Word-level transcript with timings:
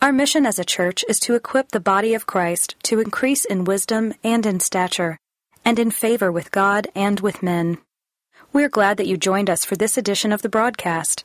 Our 0.00 0.12
mission 0.12 0.46
as 0.46 0.60
a 0.60 0.64
church 0.64 1.04
is 1.08 1.18
to 1.20 1.34
equip 1.34 1.72
the 1.72 1.80
body 1.80 2.14
of 2.14 2.24
Christ 2.24 2.76
to 2.84 3.00
increase 3.00 3.44
in 3.44 3.64
wisdom 3.64 4.14
and 4.22 4.46
in 4.46 4.60
stature, 4.60 5.18
and 5.64 5.76
in 5.76 5.90
favor 5.90 6.30
with 6.30 6.52
God 6.52 6.86
and 6.94 7.18
with 7.18 7.42
men. 7.42 7.78
We're 8.52 8.68
glad 8.68 8.96
that 8.98 9.08
you 9.08 9.16
joined 9.16 9.50
us 9.50 9.64
for 9.64 9.74
this 9.74 9.98
edition 9.98 10.32
of 10.32 10.42
the 10.42 10.48
broadcast. 10.48 11.24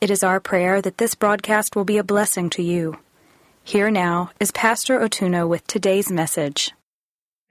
It 0.00 0.10
is 0.10 0.24
our 0.24 0.40
prayer 0.40 0.82
that 0.82 0.98
this 0.98 1.14
broadcast 1.14 1.76
will 1.76 1.84
be 1.84 1.98
a 1.98 2.04
blessing 2.04 2.50
to 2.50 2.64
you. 2.64 2.98
Here 3.62 3.92
now 3.92 4.32
is 4.40 4.50
Pastor 4.50 4.98
Otuno 4.98 5.48
with 5.48 5.64
today's 5.68 6.10
message. 6.10 6.72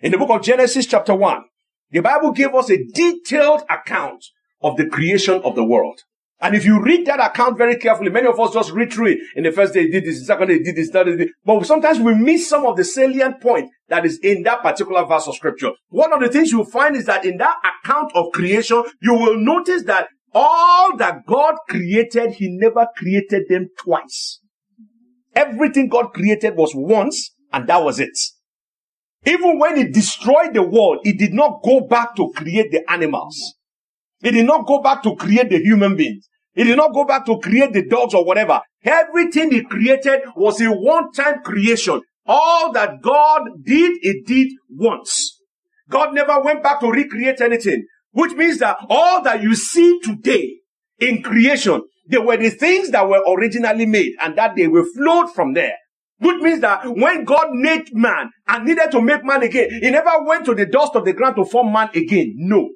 In 0.01 0.11
the 0.11 0.17
book 0.17 0.29
of 0.29 0.41
Genesis, 0.41 0.85
chapter 0.85 1.15
1, 1.15 1.45
the 1.91 2.01
Bible 2.01 2.33
gave 2.33 2.53
us 2.53 2.69
a 2.69 2.83
detailed 2.83 3.63
account 3.69 4.25
of 4.61 4.75
the 4.75 4.87
creation 4.87 5.41
of 5.41 5.55
the 5.55 5.63
world. 5.63 6.01
And 6.41 6.55
if 6.55 6.63
you 6.63 6.81
read 6.81 7.05
that 7.07 7.19
account 7.19 7.57
very 7.57 7.75
carefully, 7.75 8.09
many 8.09 8.27
of 8.27 8.39
us 8.39 8.53
just 8.53 8.71
read 8.71 8.93
through 8.93 9.07
it. 9.07 9.19
In 9.35 9.43
the 9.43 9.51
first 9.51 9.73
day, 9.73 9.81
he 9.81 9.89
did 9.89 10.05
this, 10.05 10.19
the 10.19 10.25
second 10.25 10.47
day, 10.47 10.53
he 10.53 10.63
did 10.63 10.75
this, 10.77 10.89
third 10.89 11.17
day. 11.17 11.27
But 11.43 11.65
sometimes 11.65 11.99
we 11.99 12.15
miss 12.15 12.47
some 12.47 12.65
of 12.65 12.77
the 12.77 12.85
salient 12.85 13.41
point 13.41 13.69
that 13.89 14.05
is 14.05 14.19
in 14.23 14.43
that 14.43 14.61
particular 14.61 15.05
verse 15.05 15.27
of 15.27 15.35
scripture. 15.35 15.71
One 15.89 16.13
of 16.13 16.21
the 16.21 16.29
things 16.29 16.51
you'll 16.51 16.63
find 16.63 16.95
is 16.95 17.05
that 17.05 17.25
in 17.25 17.37
that 17.37 17.57
account 17.83 18.13
of 18.15 18.31
creation, 18.31 18.83
you 19.01 19.15
will 19.15 19.37
notice 19.37 19.83
that 19.83 20.07
all 20.33 20.95
that 20.97 21.25
God 21.25 21.55
created, 21.67 22.33
He 22.33 22.47
never 22.49 22.87
created 22.95 23.43
them 23.49 23.67
twice. 23.77 24.39
Everything 25.35 25.89
God 25.89 26.13
created 26.13 26.55
was 26.55 26.71
once, 26.73 27.31
and 27.51 27.67
that 27.67 27.83
was 27.83 27.99
it. 27.99 28.17
Even 29.25 29.59
when 29.59 29.75
He 29.75 29.85
destroyed 29.85 30.53
the 30.53 30.63
world, 30.63 30.99
He 31.03 31.11
did 31.11 31.33
not 31.33 31.61
go 31.63 31.81
back 31.81 32.15
to 32.15 32.31
create 32.33 32.71
the 32.71 32.89
animals. 32.89 33.55
He 34.21 34.31
did 34.31 34.45
not 34.45 34.67
go 34.67 34.81
back 34.81 35.03
to 35.03 35.15
create 35.15 35.49
the 35.49 35.59
human 35.59 35.95
beings. 35.95 36.27
He 36.53 36.63
did 36.63 36.77
not 36.77 36.93
go 36.93 37.05
back 37.05 37.25
to 37.27 37.39
create 37.39 37.73
the 37.73 37.87
dogs 37.87 38.13
or 38.13 38.25
whatever. 38.25 38.61
Everything 38.83 39.51
he 39.51 39.63
created 39.63 40.21
was 40.35 40.61
a 40.61 40.67
one-time 40.67 41.41
creation. 41.43 42.01
All 42.25 42.71
that 42.73 43.01
God 43.01 43.41
did, 43.63 43.97
he 44.01 44.21
did 44.25 44.49
once. 44.69 45.39
God 45.89 46.13
never 46.13 46.39
went 46.41 46.61
back 46.63 46.79
to 46.81 46.87
recreate 46.91 47.41
anything, 47.41 47.85
which 48.11 48.33
means 48.33 48.59
that 48.59 48.77
all 48.89 49.23
that 49.23 49.41
you 49.41 49.55
see 49.55 49.99
today 50.03 50.57
in 50.99 51.23
creation, 51.23 51.81
they 52.07 52.17
were 52.17 52.37
the 52.37 52.49
things 52.49 52.91
that 52.91 53.07
were 53.07 53.23
originally 53.27 53.85
made 53.85 54.13
and 54.21 54.37
that 54.37 54.55
they 54.55 54.67
were 54.67 54.85
flowed 54.85 55.33
from 55.33 55.53
there. 55.53 55.73
Which 56.19 56.41
means 56.41 56.59
that 56.61 56.83
when 56.85 57.23
God 57.23 57.47
made 57.51 57.93
man 57.93 58.29
and 58.47 58.65
needed 58.65 58.91
to 58.91 59.01
make 59.01 59.23
man 59.23 59.41
again, 59.41 59.69
he 59.71 59.89
never 59.89 60.21
went 60.23 60.45
to 60.45 60.53
the 60.53 60.65
dust 60.65 60.95
of 60.95 61.05
the 61.05 61.13
ground 61.13 61.37
to 61.37 61.45
form 61.45 61.71
man 61.71 61.89
again. 61.95 62.33
No. 62.35 62.69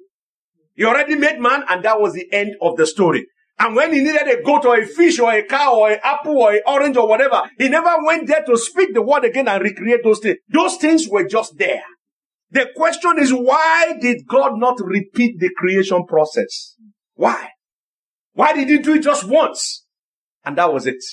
He 0.75 0.85
already 0.85 1.15
made 1.15 1.39
man 1.39 1.65
and 1.69 1.83
that 1.83 1.99
was 1.99 2.13
the 2.13 2.31
end 2.31 2.55
of 2.61 2.77
the 2.77 2.87
story. 2.87 3.27
And 3.59 3.75
when 3.75 3.93
he 3.93 4.01
needed 4.01 4.27
a 4.27 4.41
goat 4.43 4.65
or 4.65 4.77
a 4.77 4.85
fish 4.85 5.19
or 5.19 5.31
a 5.31 5.43
cow 5.43 5.75
or 5.75 5.91
an 5.91 5.99
apple 6.03 6.37
or 6.37 6.53
an 6.53 6.61
orange 6.65 6.97
or 6.97 7.07
whatever, 7.07 7.43
he 7.57 7.69
never 7.69 7.95
went 8.03 8.27
there 8.27 8.43
to 8.43 8.57
speak 8.57 8.93
the 8.93 9.01
word 9.01 9.25
again 9.25 9.47
and 9.47 9.63
recreate 9.63 10.03
those 10.03 10.19
things. 10.19 10.37
Those 10.49 10.77
things 10.77 11.07
were 11.07 11.27
just 11.27 11.57
there. 11.57 11.83
The 12.51 12.69
question 12.75 13.19
is, 13.19 13.31
why 13.31 13.95
did 13.99 14.27
God 14.27 14.57
not 14.57 14.79
repeat 14.79 15.39
the 15.39 15.49
creation 15.55 16.05
process? 16.05 16.75
Why? 17.15 17.49
Why 18.33 18.53
did 18.53 18.69
he 18.69 18.79
do 18.79 18.95
it 18.95 19.03
just 19.03 19.23
once? 19.23 19.85
And 20.43 20.57
that 20.57 20.73
was 20.73 20.87
it. 20.87 21.03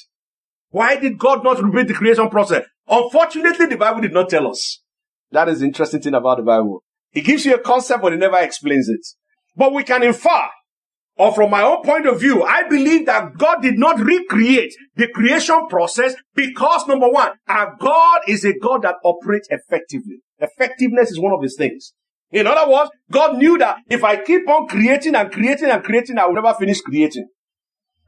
Why 0.71 0.97
did 0.97 1.19
God 1.19 1.45
not 1.45 1.63
repeat 1.63 1.89
the 1.89 1.95
creation 1.95 2.29
process? 2.31 2.65
Unfortunately, 2.89 3.67
the 3.67 3.77
Bible 3.77 4.01
did 4.01 4.13
not 4.13 4.29
tell 4.29 4.49
us. 4.49 4.83
That 5.31 5.49
is 5.49 5.61
the 5.61 5.67
interesting 5.67 6.01
thing 6.01 6.15
about 6.15 6.39
the 6.39 6.43
Bible. 6.43 6.83
It 7.13 7.23
gives 7.23 7.45
you 7.45 7.55
a 7.55 7.59
concept, 7.59 8.03
but 8.03 8.13
it 8.13 8.19
never 8.19 8.39
explains 8.39 8.89
it. 8.89 9.07
But 9.57 9.73
we 9.73 9.83
can 9.85 10.03
infer, 10.03 10.49
or 11.17 11.35
from 11.35 11.51
my 11.51 11.63
own 11.63 11.83
point 11.83 12.07
of 12.07 12.21
view, 12.21 12.43
I 12.43 12.69
believe 12.69 13.07
that 13.07 13.37
God 13.37 13.61
did 13.63 13.79
not 13.79 14.01
recreate 14.01 14.75
the 14.97 15.09
creation 15.09 15.67
process 15.69 16.15
because 16.35 16.87
number 16.87 17.09
one, 17.09 17.33
our 17.49 17.77
God 17.79 18.21
is 18.27 18.45
a 18.45 18.59
God 18.59 18.83
that 18.83 18.97
operates 19.05 19.49
effectively. 19.51 20.23
Effectiveness 20.39 21.11
is 21.11 21.21
one 21.21 21.33
of 21.33 21.43
his 21.43 21.57
things. 21.57 21.93
In 22.33 22.47
other 22.47 22.71
words, 22.71 22.91
God 23.11 23.37
knew 23.37 23.59
that 23.59 23.79
if 23.89 24.05
I 24.05 24.23
keep 24.23 24.49
on 24.49 24.69
creating 24.69 25.15
and 25.15 25.31
creating 25.31 25.69
and 25.69 25.83
creating, 25.83 26.19
I 26.19 26.27
will 26.27 26.35
never 26.35 26.55
finish 26.55 26.81
creating. 26.81 27.29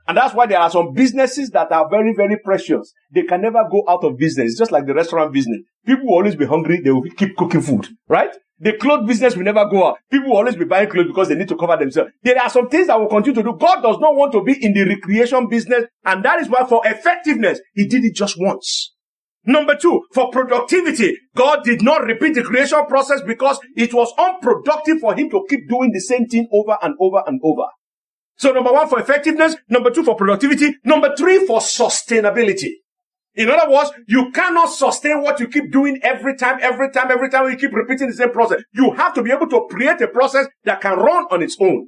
And 0.08 0.16
that's 0.16 0.34
why 0.34 0.46
there 0.46 0.58
are 0.58 0.70
some 0.70 0.92
businesses 0.92 1.50
that 1.50 1.70
are 1.70 1.88
very, 1.88 2.14
very 2.14 2.38
precious. 2.38 2.92
They 3.12 3.22
can 3.22 3.42
never 3.42 3.62
go 3.70 3.84
out 3.88 4.04
of 4.04 4.16
business. 4.16 4.52
It's 4.52 4.58
just 4.58 4.72
like 4.72 4.86
the 4.86 4.94
restaurant 4.94 5.32
business. 5.32 5.60
People 5.86 6.06
will 6.06 6.14
always 6.14 6.36
be 6.36 6.46
hungry. 6.46 6.80
They 6.80 6.90
will 6.90 7.02
keep 7.16 7.36
cooking 7.36 7.62
food, 7.62 7.88
right? 8.08 8.34
The 8.58 8.74
clothes 8.74 9.08
business 9.08 9.36
will 9.36 9.44
never 9.44 9.64
go 9.68 9.88
out. 9.88 9.98
People 10.10 10.30
will 10.30 10.36
always 10.36 10.54
be 10.54 10.64
buying 10.64 10.88
clothes 10.88 11.08
because 11.08 11.28
they 11.28 11.34
need 11.34 11.48
to 11.48 11.56
cover 11.56 11.76
themselves. 11.76 12.12
There 12.22 12.40
are 12.40 12.48
some 12.48 12.68
things 12.68 12.86
that 12.86 12.98
will 12.98 13.08
continue 13.08 13.42
to 13.42 13.42
do. 13.42 13.56
God 13.58 13.82
does 13.82 13.98
not 13.98 14.14
want 14.14 14.32
to 14.32 14.42
be 14.42 14.52
in 14.64 14.72
the 14.72 14.84
recreation 14.84 15.48
business. 15.48 15.84
And 16.04 16.24
that 16.24 16.40
is 16.40 16.48
why 16.48 16.64
for 16.68 16.80
effectiveness, 16.84 17.60
he 17.74 17.88
did 17.88 18.04
it 18.04 18.14
just 18.14 18.36
once. 18.38 18.94
Number 19.44 19.74
two, 19.74 20.02
for 20.14 20.30
productivity, 20.30 21.16
God 21.34 21.64
did 21.64 21.82
not 21.82 22.02
repeat 22.02 22.34
the 22.34 22.44
creation 22.44 22.86
process 22.86 23.20
because 23.26 23.58
it 23.74 23.92
was 23.92 24.12
unproductive 24.16 25.00
for 25.00 25.14
him 25.14 25.28
to 25.30 25.44
keep 25.50 25.68
doing 25.68 25.90
the 25.92 26.00
same 26.00 26.26
thing 26.26 26.46
over 26.52 26.78
and 26.80 26.94
over 27.00 27.24
and 27.26 27.40
over. 27.42 27.66
So 28.42 28.50
number 28.50 28.72
one, 28.72 28.88
for 28.88 28.98
effectiveness. 28.98 29.54
Number 29.68 29.92
two, 29.92 30.02
for 30.02 30.16
productivity. 30.16 30.74
Number 30.82 31.14
three, 31.16 31.46
for 31.46 31.60
sustainability. 31.60 32.70
In 33.36 33.48
other 33.48 33.70
words, 33.70 33.92
you 34.08 34.32
cannot 34.32 34.66
sustain 34.66 35.22
what 35.22 35.38
you 35.38 35.46
keep 35.46 35.70
doing 35.70 36.00
every 36.02 36.36
time, 36.36 36.58
every 36.60 36.90
time, 36.90 37.12
every 37.12 37.30
time 37.30 37.48
you 37.48 37.56
keep 37.56 37.72
repeating 37.72 38.08
the 38.08 38.16
same 38.16 38.32
process. 38.32 38.64
You 38.72 38.94
have 38.94 39.14
to 39.14 39.22
be 39.22 39.30
able 39.30 39.46
to 39.46 39.68
create 39.70 40.00
a 40.00 40.08
process 40.08 40.48
that 40.64 40.80
can 40.80 40.98
run 40.98 41.26
on 41.30 41.40
its 41.40 41.56
own. 41.60 41.86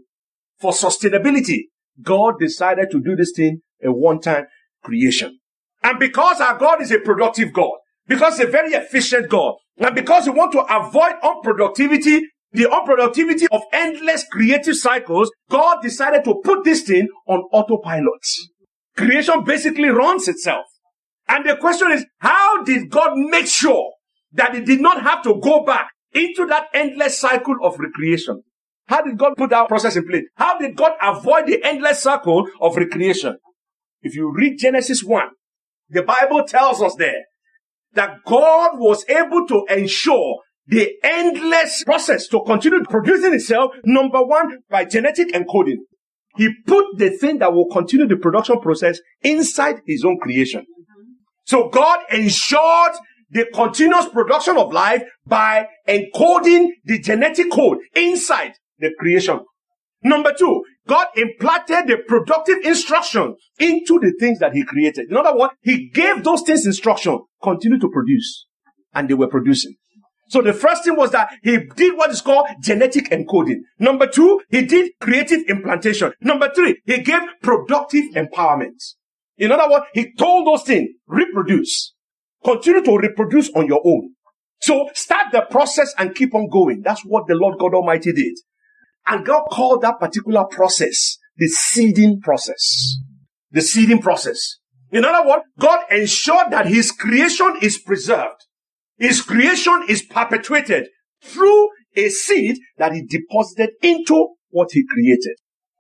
For 0.61 0.71
sustainability, 0.71 1.63
God 2.01 2.35
decided 2.39 2.89
to 2.93 3.03
do 3.03 3.17
this 3.17 3.33
thing 3.35 3.63
a 3.83 3.91
one-time 3.91 4.47
creation. 4.85 5.41
And 5.83 5.99
because 5.99 6.41
our 6.41 6.57
God 6.57 6.81
is 6.81 6.93
a 6.93 7.01
productive 7.01 7.53
God, 7.53 7.79
because 8.07 8.39
he's 8.39 8.47
a 8.47 8.51
very 8.51 8.75
efficient 8.75 9.29
God, 9.29 9.55
and 9.79 9.93
because 9.93 10.27
we 10.27 10.31
want 10.31 10.53
to 10.53 10.61
avoid 10.61 11.15
unproductivity, 11.21 12.21
the 12.55 12.65
unproductivity 12.67 13.47
of 13.51 13.63
endless 13.73 14.25
creative 14.31 14.77
cycles, 14.77 15.31
God 15.51 15.83
decided 15.83 16.25
to 16.25 16.41
put 16.45 16.63
this 16.63 16.83
thing 16.83 17.09
on 17.27 17.41
autopilot. 17.53 18.25
Creation 18.97 19.43
basically 19.43 19.89
runs 19.89 20.29
itself. 20.29 20.65
And 21.29 21.45
the 21.45 21.57
question 21.57 21.91
is, 21.91 22.07
how 22.19 22.63
did 22.63 22.91
God 22.91 23.17
make 23.17 23.49
sure 23.49 23.93
that 24.33 24.55
it 24.55 24.67
did 24.67 24.81
not 24.81 25.03
have 25.03 25.23
to 25.25 25.41
go 25.41 25.65
back 25.65 25.89
into 26.13 26.47
that 26.47 26.69
endless 26.73 27.19
cycle 27.19 27.57
of 27.61 27.81
recreation? 27.81 28.43
How 28.87 29.03
did 29.03 29.19
God 29.19 29.35
put 29.37 29.51
that 29.51 29.67
process 29.67 29.97
in 29.97 30.07
place? 30.07 30.25
How 30.37 30.57
did 30.57 30.77
God 30.77 30.93
avoid 31.03 31.49
the 31.49 31.61
endless 31.65 32.03
cycle 32.03 32.49
of 32.61 32.77
recreation? 32.77 33.37
If 34.03 34.15
you 34.15 34.33
read 34.33 34.59
Genesis 34.59 35.03
1, 35.03 35.29
the 35.89 36.03
Bible 36.05 36.45
tells 36.45 36.81
us 36.81 36.95
there 36.95 37.25
that 37.95 38.19
God 38.25 38.79
was 38.79 39.05
able 39.09 39.45
to 39.49 39.65
ensure 39.71 40.44
the 40.67 40.93
endless 41.03 41.85
process 41.85 42.27
to 42.29 42.43
continue 42.47 42.83
producing 42.85 43.35
itself, 43.35 43.73
number 43.85 44.23
one, 44.25 44.59
by 44.71 44.85
genetic 44.85 45.29
encoding. 45.33 45.79
He 46.37 46.51
put 46.67 46.99
the 46.99 47.11
thing 47.11 47.39
that 47.39 47.53
will 47.53 47.69
continue 47.69 48.07
the 48.09 48.17
production 48.17 48.61
process 48.61 48.99
inside 49.23 49.77
his 49.87 50.05
own 50.05 50.19
creation. 50.21 50.65
So 51.45 51.69
God 51.69 52.01
ensured 52.11 52.93
the 53.31 53.47
continuous 53.53 54.07
production 54.09 54.57
of 54.57 54.73
life 54.73 55.03
by 55.27 55.67
encoding 55.87 56.69
the 56.85 56.99
genetic 57.01 57.51
code 57.53 57.79
inside 57.95 58.53
the 58.79 58.91
creation. 58.99 59.41
Number 60.03 60.33
two, 60.37 60.65
God 60.87 61.09
implanted 61.17 61.89
the 61.89 61.99
productive 62.07 62.59
instruction 62.65 63.37
into 63.59 63.99
the 64.01 64.13
things 64.21 64.39
that 64.41 64.53
he 64.53 64.65
created. 64.65 65.11
In 65.11 65.17
other 65.17 65.37
words, 65.37 65.55
he 65.63 65.89
gave 65.89 66.23
those 66.23 66.43
things 66.43 66.67
instruction, 66.67 67.21
continue 67.43 67.79
to 67.79 67.89
produce. 67.91 68.47
And 68.93 69.09
they 69.09 69.15
were 69.15 69.29
producing. 69.29 69.75
So 70.29 70.43
the 70.43 70.53
first 70.53 70.85
thing 70.85 70.97
was 70.97 71.11
that 71.13 71.31
he 71.43 71.59
did 71.77 71.97
what 71.97 72.11
is 72.11 72.21
called 72.21 72.47
genetic 72.61 73.11
encoding. 73.11 73.61
Number 73.79 74.07
two, 74.07 74.41
he 74.49 74.63
did 74.65 74.93
creative 75.01 75.43
implantation. 75.49 76.13
Number 76.21 76.51
three, 76.55 76.81
he 76.87 77.03
gave 77.03 77.21
productive 77.43 78.05
empowerment. 78.15 78.95
In 79.37 79.53
other 79.53 79.71
words, 79.71 79.87
he 79.93 80.15
told 80.15 80.47
those 80.47 80.63
things, 80.63 80.91
reproduce. 81.07 81.95
Continue 82.45 82.83
to 82.83 82.97
reproduce 82.97 83.51
on 83.51 83.67
your 83.67 83.83
own. 83.85 84.15
So 84.61 84.89
start 84.95 85.27
the 85.33 85.43
process 85.51 85.93
and 85.99 86.15
keep 86.15 86.35
on 86.35 86.49
going. 86.49 86.83
That's 86.83 87.03
what 87.03 87.27
the 87.27 87.35
Lord 87.35 87.59
God 87.59 87.75
Almighty 87.75 88.13
did. 88.13 88.35
And 89.07 89.27
God 89.27 89.45
called 89.51 89.83
that 89.83 89.99
particular 89.99 90.45
process 90.45 91.19
the 91.37 91.49
seeding 91.49 92.21
process. 92.21 92.97
The 93.51 93.61
seeding 93.61 94.01
process. 94.01 94.59
In 94.91 95.05
other 95.05 95.29
words, 95.29 95.43
God 95.59 95.81
ensured 95.91 96.51
that 96.51 96.67
his 96.67 96.93
creation 96.93 97.57
is 97.61 97.79
preserved. 97.79 98.47
His 98.97 99.23
creation 99.23 99.85
is 99.89 100.03
perpetuated 100.03 100.89
through 101.23 101.69
a 101.97 102.09
seed 102.09 102.59
that 102.79 102.93
he 102.93 103.03
deposited 103.03 103.71
into 103.83 104.35
what 104.51 104.69
he 104.73 104.85
created. 104.87 105.37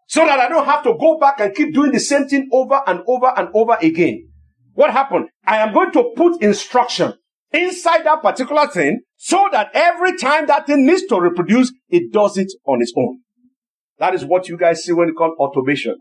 So 0.08 0.24
that 0.26 0.38
I 0.38 0.48
don't 0.48 0.66
have 0.66 0.82
to 0.84 0.94
go 0.98 1.18
back 1.18 1.40
and 1.40 1.54
keep 1.54 1.74
doing 1.74 1.92
the 1.92 2.00
same 2.00 2.26
thing 2.26 2.48
over 2.52 2.80
and 2.86 3.00
over 3.06 3.32
and 3.36 3.48
over 3.54 3.76
again. 3.80 4.28
What 4.74 4.90
happened? 4.90 5.28
I 5.46 5.58
am 5.58 5.72
going 5.72 5.92
to 5.92 6.12
put 6.16 6.42
instruction 6.42 7.14
inside 7.52 8.04
that 8.04 8.22
particular 8.22 8.66
thing 8.66 9.00
so 9.16 9.48
that 9.52 9.70
every 9.72 10.16
time 10.18 10.46
that 10.46 10.66
thing 10.66 10.84
needs 10.84 11.06
to 11.06 11.20
reproduce, 11.20 11.72
it 11.88 12.12
does 12.12 12.36
it 12.36 12.52
on 12.66 12.82
its 12.82 12.92
own. 12.96 13.20
That 13.98 14.14
is 14.14 14.24
what 14.24 14.48
you 14.48 14.58
guys 14.58 14.82
see 14.82 14.92
when 14.92 15.08
you 15.08 15.14
call 15.14 15.34
automation. 15.38 15.96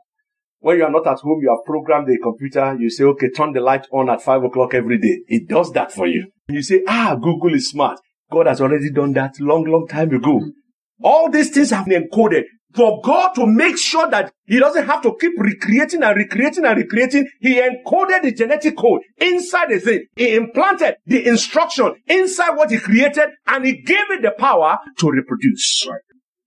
When 0.63 0.77
you 0.77 0.86
are 0.86 0.92
not 0.92 1.06
at 1.07 1.19
home, 1.19 1.42
you 1.42 1.50
have 1.50 1.65
programmed 1.65 2.07
the 2.07 2.18
computer, 2.24 2.77
you 2.80 2.89
say, 2.89 3.04
okay, 3.04 3.30
turn 3.30 3.51
the 3.51 3.60
light 3.60 3.86
on 3.92 4.10
at 4.10 4.21
five 4.21 4.42
o'clock 4.45 4.74
every 4.74 4.98
day. 4.98 5.19
It 5.27 5.50
does 5.50 5.74
that 5.74 5.92
for 5.92 6.07
you. 6.07 6.31
You 6.48 6.63
say, 6.63 6.83
ah, 6.88 7.18
Google 7.21 7.54
is 7.54 7.69
smart. 7.69 8.00
God 8.31 8.48
has 8.48 8.62
already 8.62 8.89
done 8.89 9.12
that 9.12 9.33
long, 9.42 9.65
long 9.65 9.88
time 9.89 10.13
ago. 10.13 10.39
All 11.04 11.30
these 11.30 11.50
things 11.50 11.71
have 11.71 11.86
been 11.86 12.07
encoded 12.07 12.44
for 12.74 13.01
God 13.01 13.33
to 13.33 13.45
make 13.45 13.77
sure 13.77 14.10
that 14.10 14.31
he 14.45 14.57
doesn't 14.57 14.86
have 14.86 15.01
to 15.01 15.13
keep 15.19 15.33
recreating 15.38 16.01
and 16.01 16.15
recreating 16.15 16.63
and 16.63 16.77
recreating. 16.77 17.27
He 17.42 17.56
encoded 17.56 18.21
the 18.21 18.31
genetic 18.31 18.77
code 18.77 19.01
inside 19.18 19.69
the 19.69 19.80
thing. 19.80 20.06
He 20.15 20.33
implanted 20.33 20.95
the 21.06 21.27
instruction 21.27 21.95
inside 22.07 22.56
what 22.56 22.71
he 22.71 22.77
created 22.77 23.31
and 23.48 23.65
he 23.65 23.81
gave 23.81 24.10
it 24.12 24.21
the 24.21 24.31
power 24.31 24.77
to 25.00 25.10
reproduce. 25.10 25.86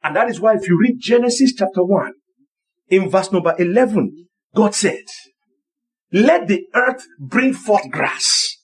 And 0.02 0.16
that 0.16 0.30
is 0.30 0.40
why 0.40 0.54
if 0.54 0.66
you 0.66 0.80
read 0.80 0.96
Genesis 1.00 1.52
chapter 1.54 1.84
1, 1.84 2.14
in 2.88 3.10
verse 3.10 3.32
number 3.32 3.54
11, 3.58 4.26
God 4.54 4.74
said, 4.74 5.04
let 6.12 6.46
the 6.46 6.66
earth 6.74 7.04
bring 7.18 7.52
forth 7.52 7.90
grass, 7.90 8.56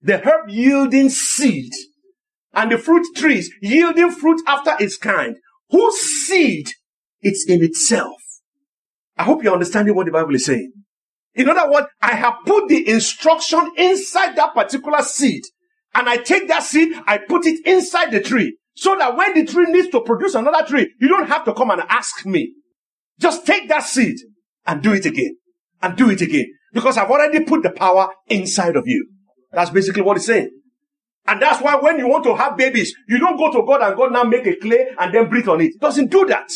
the 0.00 0.18
herb 0.18 0.48
yielding 0.48 1.10
seed, 1.10 1.72
and 2.54 2.72
the 2.72 2.78
fruit 2.78 3.06
trees 3.14 3.50
yielding 3.60 4.10
fruit 4.10 4.40
after 4.46 4.74
its 4.80 4.96
kind, 4.96 5.36
whose 5.70 5.98
seed 5.98 6.70
it's 7.20 7.44
in 7.48 7.62
itself. 7.62 8.16
I 9.16 9.24
hope 9.24 9.42
you're 9.42 9.52
understanding 9.52 9.94
what 9.94 10.06
the 10.06 10.12
Bible 10.12 10.34
is 10.34 10.46
saying. 10.46 10.72
In 11.34 11.48
other 11.48 11.70
words, 11.70 11.86
I 12.00 12.14
have 12.14 12.34
put 12.46 12.68
the 12.68 12.88
instruction 12.88 13.70
inside 13.76 14.36
that 14.36 14.54
particular 14.54 15.02
seed. 15.02 15.42
And 15.94 16.08
I 16.08 16.16
take 16.16 16.48
that 16.48 16.62
seed, 16.62 16.94
I 17.06 17.18
put 17.18 17.46
it 17.46 17.66
inside 17.66 18.10
the 18.10 18.20
tree. 18.20 18.56
So 18.74 18.96
that 18.96 19.16
when 19.16 19.34
the 19.34 19.44
tree 19.44 19.66
needs 19.68 19.88
to 19.88 20.00
produce 20.02 20.34
another 20.34 20.66
tree, 20.66 20.92
you 21.00 21.08
don't 21.08 21.28
have 21.28 21.44
to 21.44 21.54
come 21.54 21.70
and 21.70 21.82
ask 21.88 22.26
me. 22.26 22.52
Just 23.18 23.46
take 23.46 23.68
that 23.68 23.82
seed 23.82 24.16
and 24.66 24.82
do 24.82 24.92
it 24.92 25.06
again. 25.06 25.36
And 25.82 25.96
do 25.96 26.10
it 26.10 26.20
again. 26.20 26.46
Because 26.72 26.96
I've 26.96 27.10
already 27.10 27.44
put 27.44 27.62
the 27.62 27.70
power 27.70 28.08
inside 28.28 28.76
of 28.76 28.84
you. 28.86 29.08
That's 29.52 29.70
basically 29.70 30.02
what 30.02 30.16
it's 30.16 30.26
saying. 30.26 30.50
And 31.26 31.42
that's 31.42 31.60
why 31.60 31.76
when 31.76 31.98
you 31.98 32.08
want 32.08 32.24
to 32.24 32.36
have 32.36 32.56
babies, 32.56 32.94
you 33.08 33.18
don't 33.18 33.36
go 33.36 33.50
to 33.52 33.66
God 33.66 33.82
and 33.82 33.96
God 33.96 34.12
now 34.12 34.24
make 34.24 34.46
a 34.46 34.56
clay 34.56 34.88
and 34.98 35.12
then 35.12 35.28
breathe 35.28 35.48
on 35.48 35.60
it. 35.60 35.74
It 35.74 35.80
doesn't 35.80 36.10
do 36.10 36.24
that. 36.26 36.50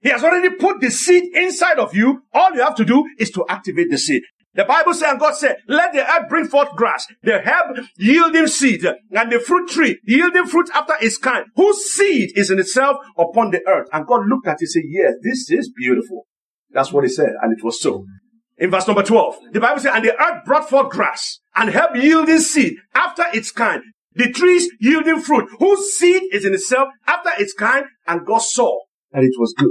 He 0.00 0.10
has 0.10 0.22
already 0.22 0.50
put 0.56 0.80
the 0.80 0.90
seed 0.90 1.34
inside 1.34 1.78
of 1.78 1.94
you. 1.94 2.22
All 2.32 2.52
you 2.52 2.60
have 2.60 2.74
to 2.76 2.84
do 2.84 3.08
is 3.18 3.30
to 3.30 3.46
activate 3.48 3.90
the 3.90 3.98
seed. 3.98 4.22
The 4.54 4.64
Bible 4.64 4.92
says, 4.92 5.12
and 5.12 5.20
God 5.20 5.34
said, 5.34 5.56
let 5.66 5.92
the 5.92 6.06
earth 6.06 6.28
bring 6.28 6.46
forth 6.46 6.70
grass, 6.76 7.06
the 7.22 7.40
herb 7.40 7.86
yielding 7.96 8.46
seed, 8.46 8.84
and 8.84 9.32
the 9.32 9.40
fruit 9.40 9.70
tree 9.70 9.98
yielding 10.04 10.46
fruit 10.46 10.68
after 10.74 10.94
its 11.00 11.16
kind, 11.16 11.46
whose 11.56 11.90
seed 11.92 12.36
is 12.36 12.50
in 12.50 12.58
itself 12.58 12.98
upon 13.16 13.50
the 13.50 13.66
earth. 13.66 13.88
And 13.92 14.06
God 14.06 14.26
looked 14.26 14.46
at 14.46 14.56
it 14.56 14.62
and 14.62 14.68
said, 14.68 14.82
yes, 14.86 15.14
this 15.22 15.50
is 15.50 15.72
beautiful. 15.74 16.26
That's 16.70 16.92
what 16.92 17.04
he 17.04 17.10
said, 17.10 17.30
and 17.40 17.56
it 17.56 17.64
was 17.64 17.80
so. 17.80 18.04
In 18.58 18.70
verse 18.70 18.86
number 18.86 19.02
12, 19.02 19.52
the 19.52 19.60
Bible 19.60 19.80
says, 19.80 19.92
and 19.94 20.04
the 20.04 20.20
earth 20.20 20.44
brought 20.44 20.68
forth 20.68 20.90
grass, 20.90 21.40
and 21.54 21.70
herb 21.70 21.96
yielding 21.96 22.38
seed 22.38 22.76
after 22.94 23.24
its 23.32 23.50
kind, 23.50 23.82
the 24.14 24.30
trees 24.30 24.70
yielding 24.80 25.20
fruit, 25.20 25.48
whose 25.58 25.94
seed 25.94 26.22
is 26.32 26.44
in 26.44 26.52
itself 26.52 26.90
after 27.06 27.30
its 27.38 27.54
kind, 27.54 27.86
and 28.06 28.26
God 28.26 28.42
saw 28.42 28.78
and 29.12 29.24
it 29.24 29.38
was 29.38 29.54
good. 29.56 29.70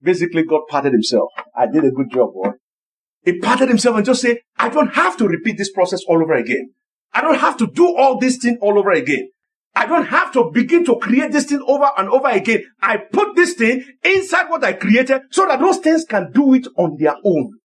Basically, 0.00 0.44
God 0.44 0.62
patted 0.68 0.92
himself. 0.92 1.30
I 1.54 1.66
did 1.66 1.84
a 1.84 1.90
good 1.90 2.10
job, 2.10 2.32
boy. 2.32 2.50
He 3.24 3.38
patted 3.38 3.68
himself 3.68 3.96
and 3.96 4.04
just 4.04 4.22
said, 4.22 4.38
I 4.56 4.68
don't 4.68 4.94
have 4.94 5.16
to 5.18 5.28
repeat 5.28 5.56
this 5.56 5.70
process 5.70 6.00
all 6.08 6.22
over 6.22 6.34
again. 6.34 6.72
I 7.12 7.20
don't 7.20 7.38
have 7.38 7.56
to 7.58 7.66
do 7.66 7.96
all 7.96 8.18
this 8.18 8.38
thing 8.38 8.58
all 8.60 8.78
over 8.78 8.90
again. 8.90 9.28
I 9.74 9.86
don't 9.86 10.06
have 10.06 10.32
to 10.32 10.50
begin 10.52 10.84
to 10.86 10.96
create 10.96 11.32
this 11.32 11.46
thing 11.46 11.62
over 11.66 11.90
and 11.96 12.08
over 12.08 12.28
again. 12.28 12.64
I 12.80 12.98
put 12.98 13.36
this 13.36 13.54
thing 13.54 13.84
inside 14.04 14.50
what 14.50 14.64
I 14.64 14.74
created 14.74 15.22
so 15.30 15.46
that 15.46 15.60
those 15.60 15.78
things 15.78 16.04
can 16.04 16.30
do 16.32 16.54
it 16.54 16.66
on 16.76 16.96
their 16.98 17.14
own. 17.24 17.58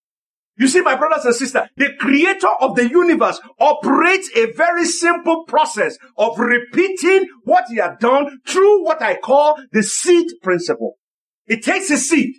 You 0.59 0.67
see, 0.67 0.81
my 0.81 0.95
brothers 0.95 1.25
and 1.25 1.35
sisters, 1.35 1.63
the 1.75 1.89
creator 1.99 2.47
of 2.61 2.75
the 2.75 2.89
universe 2.89 3.39
operates 3.59 4.29
a 4.35 4.51
very 4.53 4.85
simple 4.85 5.43
process 5.45 5.97
of 6.17 6.39
repeating 6.39 7.27
what 7.43 7.65
he 7.69 7.75
had 7.75 7.99
done 7.99 8.39
through 8.47 8.83
what 8.83 9.01
I 9.01 9.17
call 9.17 9.57
the 9.71 9.83
seed 9.83 10.27
principle. 10.41 10.97
It 11.45 11.63
takes 11.63 11.91
a 11.91 11.97
seed 11.97 12.35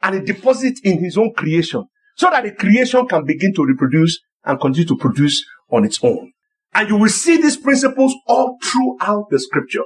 and 0.00 0.16
it 0.16 0.26
deposits 0.26 0.80
it 0.82 0.90
in 0.90 1.04
his 1.04 1.16
own 1.16 1.34
creation 1.34 1.84
so 2.22 2.30
that 2.30 2.44
the 2.44 2.52
creation 2.52 3.04
can 3.08 3.24
begin 3.24 3.52
to 3.52 3.64
reproduce 3.64 4.20
and 4.44 4.60
continue 4.60 4.86
to 4.86 4.96
produce 4.96 5.44
on 5.70 5.84
its 5.84 5.98
own. 6.04 6.30
And 6.72 6.88
you 6.88 6.96
will 6.96 7.08
see 7.08 7.36
these 7.36 7.56
principles 7.56 8.14
all 8.28 8.58
throughout 8.62 9.26
the 9.28 9.40
scripture. 9.40 9.82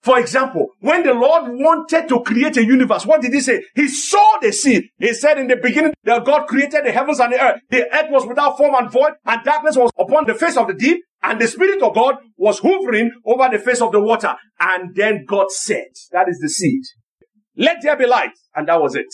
For 0.00 0.18
example, 0.18 0.68
when 0.80 1.02
the 1.02 1.12
Lord 1.12 1.52
wanted 1.52 2.08
to 2.08 2.22
create 2.22 2.56
a 2.56 2.64
universe, 2.64 3.04
what 3.04 3.20
did 3.20 3.34
he 3.34 3.40
say? 3.40 3.62
He 3.74 3.88
saw 3.88 4.38
the 4.40 4.50
seed. 4.50 4.84
He 4.98 5.12
said 5.12 5.36
in 5.36 5.46
the 5.46 5.56
beginning 5.56 5.92
that 6.04 6.24
God 6.24 6.46
created 6.46 6.86
the 6.86 6.92
heavens 6.92 7.20
and 7.20 7.34
the 7.34 7.42
earth. 7.42 7.60
The 7.68 7.94
earth 7.94 8.10
was 8.10 8.26
without 8.26 8.56
form 8.56 8.74
and 8.74 8.90
void, 8.90 9.12
and 9.26 9.44
darkness 9.44 9.76
was 9.76 9.90
upon 9.98 10.24
the 10.26 10.34
face 10.34 10.56
of 10.56 10.68
the 10.68 10.74
deep, 10.74 11.02
and 11.22 11.38
the 11.38 11.46
Spirit 11.46 11.82
of 11.82 11.94
God 11.94 12.16
was 12.38 12.60
hovering 12.60 13.10
over 13.26 13.46
the 13.52 13.58
face 13.58 13.82
of 13.82 13.92
the 13.92 14.00
water. 14.00 14.34
And 14.58 14.94
then 14.94 15.26
God 15.28 15.50
said, 15.50 15.88
that 16.12 16.30
is 16.30 16.38
the 16.40 16.48
seed. 16.48 16.80
Let 17.56 17.82
there 17.82 17.96
be 17.96 18.06
light. 18.06 18.32
And 18.54 18.68
that 18.68 18.80
was 18.80 18.94
it. 18.94 19.12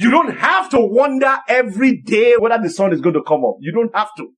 You 0.00 0.10
don't 0.10 0.34
have 0.38 0.70
to 0.70 0.80
wonder 0.80 1.40
every 1.46 2.00
day 2.00 2.36
whether 2.38 2.62
the 2.62 2.70
sun 2.70 2.94
is 2.94 3.02
going 3.02 3.16
to 3.16 3.22
come 3.22 3.44
up. 3.44 3.56
You 3.60 3.70
don't 3.70 3.94
have 3.94 4.08
to. 4.16 4.30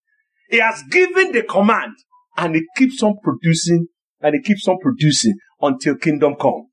He 0.50 0.58
has 0.58 0.82
given 0.90 1.30
the 1.30 1.44
command 1.44 1.94
and 2.36 2.56
it 2.56 2.64
keeps 2.76 3.00
on 3.00 3.14
producing 3.22 3.86
and 4.20 4.34
it 4.34 4.42
keeps 4.44 4.66
on 4.66 4.78
producing 4.82 5.34
until 5.60 5.94
kingdom 5.94 6.34
come. 6.34 6.66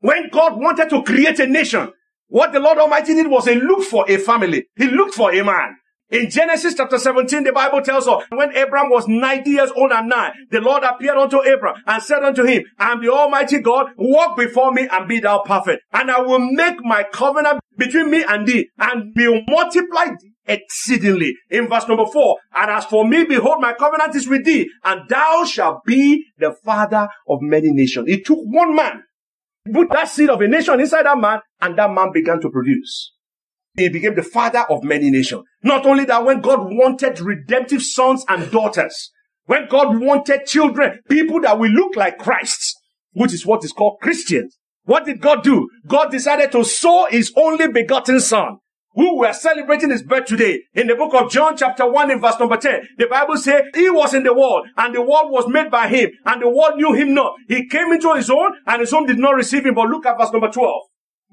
When 0.00 0.30
God 0.30 0.58
wanted 0.58 0.88
to 0.88 1.02
create 1.02 1.40
a 1.40 1.46
nation, 1.46 1.92
what 2.28 2.54
the 2.54 2.60
Lord 2.60 2.78
Almighty 2.78 3.12
did 3.12 3.26
was 3.26 3.44
he 3.44 3.56
looked 3.56 3.84
for 3.84 4.10
a 4.10 4.16
family. 4.16 4.64
He 4.76 4.86
looked 4.86 5.12
for 5.12 5.30
a 5.30 5.44
man. 5.44 5.76
In 6.12 6.28
Genesis 6.28 6.74
chapter 6.74 6.98
17, 6.98 7.42
the 7.42 7.52
Bible 7.52 7.80
tells 7.80 8.06
us, 8.06 8.22
when 8.28 8.54
Abraham 8.54 8.90
was 8.90 9.08
90 9.08 9.48
years 9.48 9.70
old 9.74 9.92
and 9.92 10.10
nine, 10.10 10.32
the 10.50 10.60
Lord 10.60 10.82
appeared 10.84 11.16
unto 11.16 11.40
Abraham 11.42 11.80
and 11.86 12.02
said 12.02 12.22
unto 12.22 12.44
him, 12.44 12.64
I 12.78 12.92
am 12.92 13.00
the 13.02 13.10
Almighty 13.10 13.60
God, 13.60 13.92
walk 13.96 14.36
before 14.36 14.72
me 14.72 14.86
and 14.92 15.08
be 15.08 15.20
thou 15.20 15.38
perfect. 15.38 15.84
And 15.90 16.10
I 16.10 16.20
will 16.20 16.38
make 16.38 16.84
my 16.84 17.04
covenant 17.04 17.60
between 17.78 18.10
me 18.10 18.24
and 18.28 18.46
thee 18.46 18.68
and 18.78 19.14
will 19.16 19.40
multiply 19.48 20.08
exceedingly. 20.44 21.32
In 21.48 21.66
verse 21.66 21.88
number 21.88 22.04
four, 22.04 22.36
and 22.54 22.70
as 22.70 22.84
for 22.84 23.08
me, 23.08 23.24
behold, 23.24 23.62
my 23.62 23.72
covenant 23.72 24.14
is 24.14 24.28
with 24.28 24.44
thee, 24.44 24.68
and 24.84 25.08
thou 25.08 25.46
shalt 25.46 25.78
be 25.86 26.26
the 26.36 26.54
father 26.62 27.08
of 27.26 27.38
many 27.40 27.70
nations. 27.70 28.10
It 28.10 28.26
took 28.26 28.40
one 28.42 28.76
man, 28.76 29.02
put 29.72 29.88
that 29.88 30.10
seed 30.10 30.28
of 30.28 30.42
a 30.42 30.46
nation 30.46 30.78
inside 30.78 31.06
that 31.06 31.16
man, 31.16 31.40
and 31.62 31.78
that 31.78 31.90
man 31.90 32.10
began 32.12 32.38
to 32.42 32.50
produce. 32.50 33.14
He 33.74 33.88
became 33.88 34.14
the 34.14 34.22
father 34.22 34.64
of 34.68 34.84
many 34.84 35.10
nations. 35.10 35.44
Not 35.62 35.86
only 35.86 36.04
that, 36.04 36.24
when 36.24 36.40
God 36.40 36.60
wanted 36.62 37.20
redemptive 37.20 37.82
sons 37.82 38.24
and 38.28 38.50
daughters, 38.50 39.10
when 39.46 39.68
God 39.68 39.98
wanted 39.98 40.46
children, 40.46 41.00
people 41.08 41.40
that 41.40 41.58
will 41.58 41.70
look 41.70 41.96
like 41.96 42.18
Christ, 42.18 42.76
which 43.12 43.32
is 43.32 43.46
what 43.46 43.64
is 43.64 43.72
called 43.72 43.98
Christians, 44.02 44.58
what 44.84 45.04
did 45.04 45.20
God 45.20 45.42
do? 45.42 45.68
God 45.86 46.10
decided 46.10 46.52
to 46.52 46.64
sow 46.64 47.06
his 47.10 47.32
only 47.36 47.68
begotten 47.68 48.20
son 48.20 48.58
who 48.94 49.20
we 49.20 49.26
are 49.26 49.32
celebrating 49.32 49.90
his 49.90 50.02
birth 50.02 50.26
today. 50.26 50.60
In 50.74 50.86
the 50.86 50.94
book 50.94 51.14
of 51.14 51.30
John 51.30 51.56
chapter 51.56 51.90
1 51.90 52.10
in 52.10 52.20
verse 52.20 52.38
number 52.38 52.56
10, 52.56 52.88
the 52.98 53.06
Bible 53.06 53.36
says 53.36 53.62
he 53.74 53.88
was 53.88 54.12
in 54.12 54.22
the 54.22 54.34
world 54.34 54.66
and 54.76 54.94
the 54.94 55.00
world 55.00 55.30
was 55.30 55.48
made 55.48 55.70
by 55.70 55.88
him 55.88 56.10
and 56.26 56.42
the 56.42 56.48
world 56.48 56.76
knew 56.76 56.92
him 56.92 57.14
not. 57.14 57.34
He 57.48 57.66
came 57.68 57.92
into 57.92 58.12
his 58.14 58.28
own 58.28 58.52
and 58.66 58.80
his 58.80 58.92
own 58.92 59.06
did 59.06 59.18
not 59.18 59.34
receive 59.34 59.64
him. 59.64 59.74
But 59.74 59.88
look 59.88 60.04
at 60.04 60.18
verse 60.18 60.32
number 60.32 60.50
12. 60.50 60.82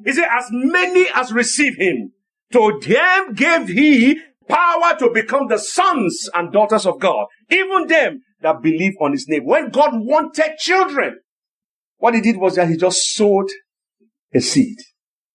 He 0.06 0.14
said, 0.14 0.28
as 0.32 0.46
many 0.52 1.08
as 1.14 1.34
receive 1.34 1.76
him, 1.76 2.14
to 2.52 2.80
them 2.86 3.34
gave 3.34 3.68
he 3.68 4.20
power 4.48 4.98
to 4.98 5.12
become 5.14 5.48
the 5.48 5.60
sons 5.60 6.30
and 6.34 6.52
daughters 6.52 6.86
of 6.86 7.00
God. 7.00 7.28
Even 7.50 7.88
them 7.88 8.22
that 8.42 8.62
believe 8.62 8.94
on 9.00 9.12
his 9.12 9.28
name. 9.28 9.46
When 9.46 9.70
God 9.70 9.92
wanted 9.94 10.58
children, 10.58 11.20
what 11.98 12.16
he 12.16 12.22
did 12.22 12.38
was 12.38 12.56
that 12.56 12.70
he 12.70 12.78
just 12.78 13.14
sowed 13.14 13.50
a 14.34 14.40
seed 14.40 14.78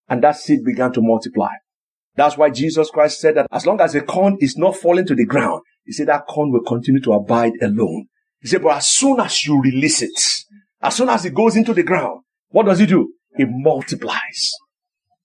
and 0.09 0.23
that 0.23 0.37
seed 0.37 0.65
began 0.65 0.93
to 0.93 1.01
multiply. 1.03 1.51
That's 2.17 2.37
why 2.37 2.51
Jesus 2.51 2.91
Christ 2.91 3.21
said 3.21 3.37
that 3.37 3.47
as 3.51 3.67
long 3.67 3.81
as 3.81 3.93
the 3.93 4.01
corn 4.01 4.37
is 4.41 4.57
not 4.57 4.77
falling 4.77 5.07
to 5.07 5.15
the 5.15 5.27
ground, 5.27 5.63
he 5.85 5.93
said 5.93 6.09
that 6.09 6.27
corn 6.27 6.53
will 6.53 6.63
continue 6.63 7.01
to 7.03 7.13
abide 7.13 7.53
alone. 7.61 8.07
He 8.41 8.49
said, 8.49 8.63
but 8.63 8.77
as 8.77 8.89
soon 8.89 9.21
as 9.21 9.45
you 9.47 9.61
release 9.61 10.03
it, 10.03 10.19
as 10.81 10.95
soon 10.95 11.09
as 11.09 11.25
it 11.25 11.35
goes 11.35 11.57
into 11.57 11.75
the 11.75 11.83
ground, 11.83 12.21
what 12.51 12.67
does 12.67 12.81
it 12.81 12.87
do? 12.87 13.13
It 13.37 13.49
multiplies. 13.51 14.53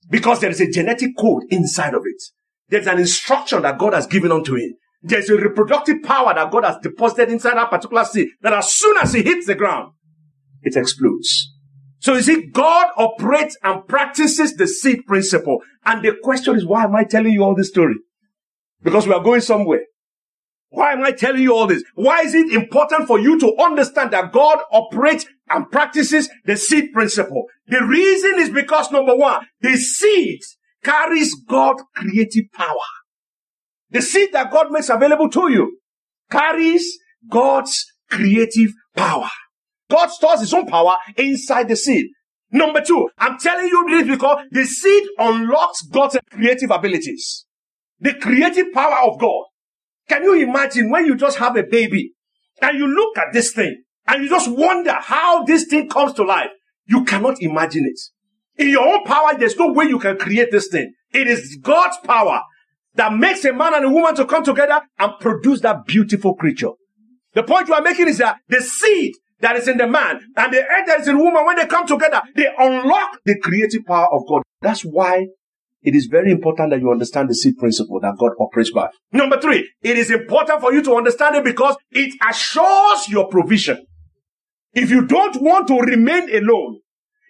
Because 0.10 0.40
there 0.42 0.50
is 0.50 0.62
a 0.62 0.70
genetic 0.70 1.16
code 1.18 1.44
inside 1.50 1.94
of 1.94 2.04
it. 2.06 2.22
There's 2.70 2.88
an 2.88 3.00
instruction 3.00 3.62
that 3.64 3.78
God 3.78 3.94
has 3.94 4.08
given 4.08 4.32
unto 4.32 4.56
it. 4.56 4.74
there's 5.02 5.30
a 5.30 5.38
reproductive 5.38 6.04
power 6.04 6.34
that 6.34 6.52
God 6.52 6.66
has 6.66 6.78
deposited 6.82 7.30
inside 7.30 7.56
that 7.56 7.70
particular 7.70 8.04
seed 8.04 8.30
that 8.42 8.54
as 8.54 8.74
soon 8.74 8.98
as 8.98 9.16
it 9.16 9.26
hits 9.26 9.48
the 9.48 9.56
ground, 9.56 9.94
it 10.62 10.76
explodes. 10.76 11.54
So 12.00 12.16
you 12.16 12.22
see, 12.22 12.48
God 12.48 12.88
operates 12.98 13.58
and 13.64 13.88
practices 13.88 14.56
the 14.56 14.68
seed 14.68 15.06
principle. 15.06 15.62
And 15.86 16.04
the 16.04 16.16
question 16.22 16.56
is, 16.56 16.66
why 16.66 16.86
am 16.86 16.96
I 16.96 17.04
telling 17.04 17.32
you 17.32 17.44
all 17.44 17.56
this 17.56 17.70
story? 17.70 17.96
Because 18.82 19.08
we 19.08 19.14
are 19.14 19.24
going 19.24 19.42
somewhere. 19.42 19.84
Why 20.70 20.94
am 20.94 21.04
I 21.04 21.12
telling 21.12 21.42
you 21.42 21.56
all 21.56 21.68
this? 21.68 21.84
Why 21.96 22.22
is 22.22 22.36
it 22.36 22.54
important 22.54 23.08
for 23.08 23.20
you 23.20 23.40
to 23.40 23.56
understand 23.58 24.12
that 24.12 24.32
God 24.32 24.60
operates 24.72 25.26
and 25.50 25.70
practices 25.70 26.30
the 26.46 26.56
seed 26.56 26.94
principle? 26.94 27.46
The 27.70 27.86
reason 27.86 28.40
is 28.40 28.50
because 28.50 28.92
number 28.92 29.16
one, 29.16 29.46
the 29.62 29.78
seed 29.78 30.40
carries 30.84 31.36
God's 31.48 31.84
creative 31.96 32.46
power. 32.52 32.76
The 33.92 34.02
seed 34.02 34.34
that 34.34 34.52
God 34.52 34.72
makes 34.72 34.90
available 34.90 35.30
to 35.30 35.52
you 35.52 35.78
carries 36.32 36.98
God's 37.30 37.86
creative 38.10 38.72
power. 38.96 39.30
God 39.88 40.08
stores 40.08 40.40
his 40.40 40.54
own 40.54 40.66
power 40.66 40.96
inside 41.16 41.68
the 41.68 41.76
seed. 41.76 42.08
Number 42.52 42.82
two, 42.82 43.08
I'm 43.20 43.38
telling 43.38 43.68
you 43.68 43.86
this 43.90 44.08
because 44.08 44.46
the 44.50 44.66
seed 44.66 45.04
unlocks 45.20 45.84
God's 45.84 46.18
creative 46.32 46.72
abilities. 46.72 47.46
The 48.00 48.16
creative 48.16 48.72
power 48.74 49.08
of 49.08 49.20
God. 49.20 49.46
Can 50.08 50.24
you 50.24 50.34
imagine 50.34 50.90
when 50.90 51.06
you 51.06 51.16
just 51.16 51.38
have 51.38 51.56
a 51.56 51.64
baby 51.64 52.14
and 52.64 52.80
you 52.80 52.88
look 52.88 53.16
at 53.20 53.32
this 53.32 53.52
thing 53.52 53.84
and 54.08 54.24
you 54.24 54.30
just 54.30 54.50
wonder 54.50 54.94
how 55.00 55.44
this 55.44 55.66
thing 55.66 55.88
comes 55.88 56.14
to 56.14 56.24
life? 56.24 56.50
You 56.90 57.04
cannot 57.06 57.42
imagine 57.42 57.86
it. 57.86 58.00
In 58.62 58.70
your 58.70 58.88
own 58.88 59.04
power, 59.06 59.38
there's 59.38 59.56
no 59.56 59.72
way 59.72 59.86
you 59.86 60.00
can 60.00 60.18
create 60.18 60.52
this 60.52 60.68
thing. 60.68 60.92
It 61.14 61.28
is 61.28 61.58
God's 61.62 61.98
power 62.04 62.42
that 62.96 63.14
makes 63.14 63.46
a 63.46 63.54
man 63.54 63.76
and 63.76 63.86
a 63.86 63.90
woman 63.90 64.16
to 64.16 64.26
come 64.26 64.44
together 64.44 64.82
and 64.98 65.14
produce 65.20 65.62
that 65.62 65.86
beautiful 65.86 66.36
creature. 66.36 66.72
The 67.34 67.44
point 67.44 67.68
you 67.68 67.76
are 67.76 67.82
making 67.82 68.08
is 68.08 68.18
that 68.18 68.38
the 68.50 68.62
seed 68.62 69.14
that 69.40 69.56
is 69.56 69.68
in 69.68 69.78
the 69.78 69.88
man 69.88 70.20
and 70.36 70.52
the 70.52 70.60
egg 70.60 70.88
that 70.88 71.02
is 71.02 71.08
in 71.08 71.18
the 71.18 71.24
woman, 71.24 71.46
when 71.46 71.56
they 71.56 71.68
come 71.68 71.88
together, 71.88 72.22
they 72.36 72.48
unlock 72.58 73.20
the 73.24 73.40
creative 73.40 73.86
power 73.86 74.08
of 74.12 74.28
God. 74.28 74.42
That's 74.62 74.82
why 74.82 75.28
it 75.82 75.96
is 75.96 76.08
very 76.08 76.32
important 76.32 76.72
that 76.72 76.82
you 76.82 76.92
understand 76.92 77.30
the 77.30 77.36
seed 77.36 77.58
principle 77.58 78.00
that 78.02 78.16
God 78.18 78.32
operates 78.40 78.72
by. 78.72 78.90
Number 79.14 79.40
three, 79.40 79.70
it 79.82 79.98
is 79.98 80.12
important 80.12 80.60
for 80.60 80.74
you 80.74 80.82
to 80.84 80.96
understand 80.96 81.36
it 81.36 81.44
because 81.44 81.78
it 81.92 82.14
assures 82.28 83.08
your 83.08 83.30
provision. 83.30 83.86
If 84.74 84.90
you 84.90 85.06
don't 85.06 85.42
want 85.42 85.68
to 85.68 85.80
remain 85.80 86.34
alone, 86.36 86.80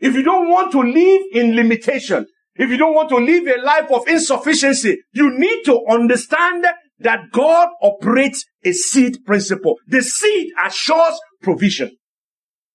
if 0.02 0.14
you 0.16 0.24
don't 0.24 0.50
want 0.50 0.72
to 0.74 0.80
live 0.80 1.22
in 1.34 1.56
limitation, 1.56 2.26
if 2.56 2.70
you 2.70 2.78
don't 2.78 2.94
want 2.94 3.10
to 3.10 3.18
live 3.18 3.48
a 3.48 3.62
life 3.62 3.92
of 3.92 4.08
insufficiency, 4.08 4.98
you 5.14 5.38
need 5.38 5.64
to 5.66 5.82
understand 5.90 6.66
that 7.00 7.32
God 7.32 7.70
operates 7.82 8.46
a 8.64 8.74
seed 8.74 9.20
principle. 9.26 9.76
The 9.88 10.02
seed 10.02 10.50
assures 10.64 11.20
provision. 11.42 11.92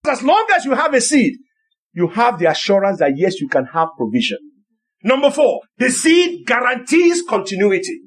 As 0.07 0.23
long 0.23 0.47
as 0.55 0.65
you 0.65 0.73
have 0.73 0.95
a 0.95 1.01
seed, 1.01 1.35
you 1.93 2.09
have 2.09 2.39
the 2.39 2.47
assurance 2.47 2.99
that 2.99 3.17
yes, 3.17 3.41
you 3.41 3.49
can 3.49 3.67
have 3.67 3.89
provision. 3.97 4.39
Number 5.03 5.31
four, 5.31 5.61
the 5.77 5.91
seed 5.91 6.47
guarantees 6.47 7.23
continuity. 7.23 8.01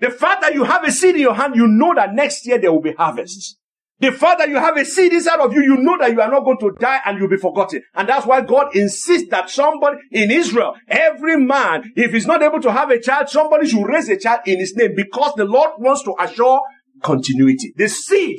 The 0.00 0.10
fact 0.10 0.42
that 0.42 0.54
you 0.54 0.62
have 0.62 0.84
a 0.84 0.92
seed 0.92 1.16
in 1.16 1.22
your 1.22 1.34
hand, 1.34 1.56
you 1.56 1.66
know 1.66 1.92
that 1.94 2.14
next 2.14 2.46
year 2.46 2.58
there 2.58 2.72
will 2.72 2.80
be 2.80 2.92
harvests. 2.92 3.58
The 4.00 4.12
fact 4.12 4.38
that 4.38 4.48
you 4.48 4.56
have 4.56 4.76
a 4.76 4.84
seed 4.84 5.12
inside 5.12 5.40
of 5.40 5.52
you, 5.52 5.60
you 5.60 5.76
know 5.76 5.98
that 5.98 6.12
you 6.12 6.20
are 6.20 6.30
not 6.30 6.44
going 6.44 6.58
to 6.58 6.72
die 6.78 7.00
and 7.04 7.18
you'll 7.18 7.28
be 7.28 7.36
forgotten. 7.36 7.82
And 7.94 8.08
that's 8.08 8.26
why 8.26 8.42
God 8.42 8.76
insists 8.76 9.28
that 9.30 9.50
somebody 9.50 9.98
in 10.12 10.30
Israel, 10.30 10.74
every 10.86 11.36
man, 11.36 11.90
if 11.96 12.12
he's 12.12 12.26
not 12.26 12.40
able 12.42 12.60
to 12.60 12.70
have 12.70 12.90
a 12.90 13.00
child, 13.00 13.28
somebody 13.28 13.66
should 13.66 13.84
raise 13.84 14.08
a 14.08 14.16
child 14.16 14.40
in 14.46 14.60
his 14.60 14.76
name 14.76 14.92
because 14.94 15.32
the 15.36 15.44
Lord 15.44 15.70
wants 15.78 16.04
to 16.04 16.14
assure 16.20 16.60
continuity. 17.02 17.72
The 17.76 17.88
seed 17.88 18.38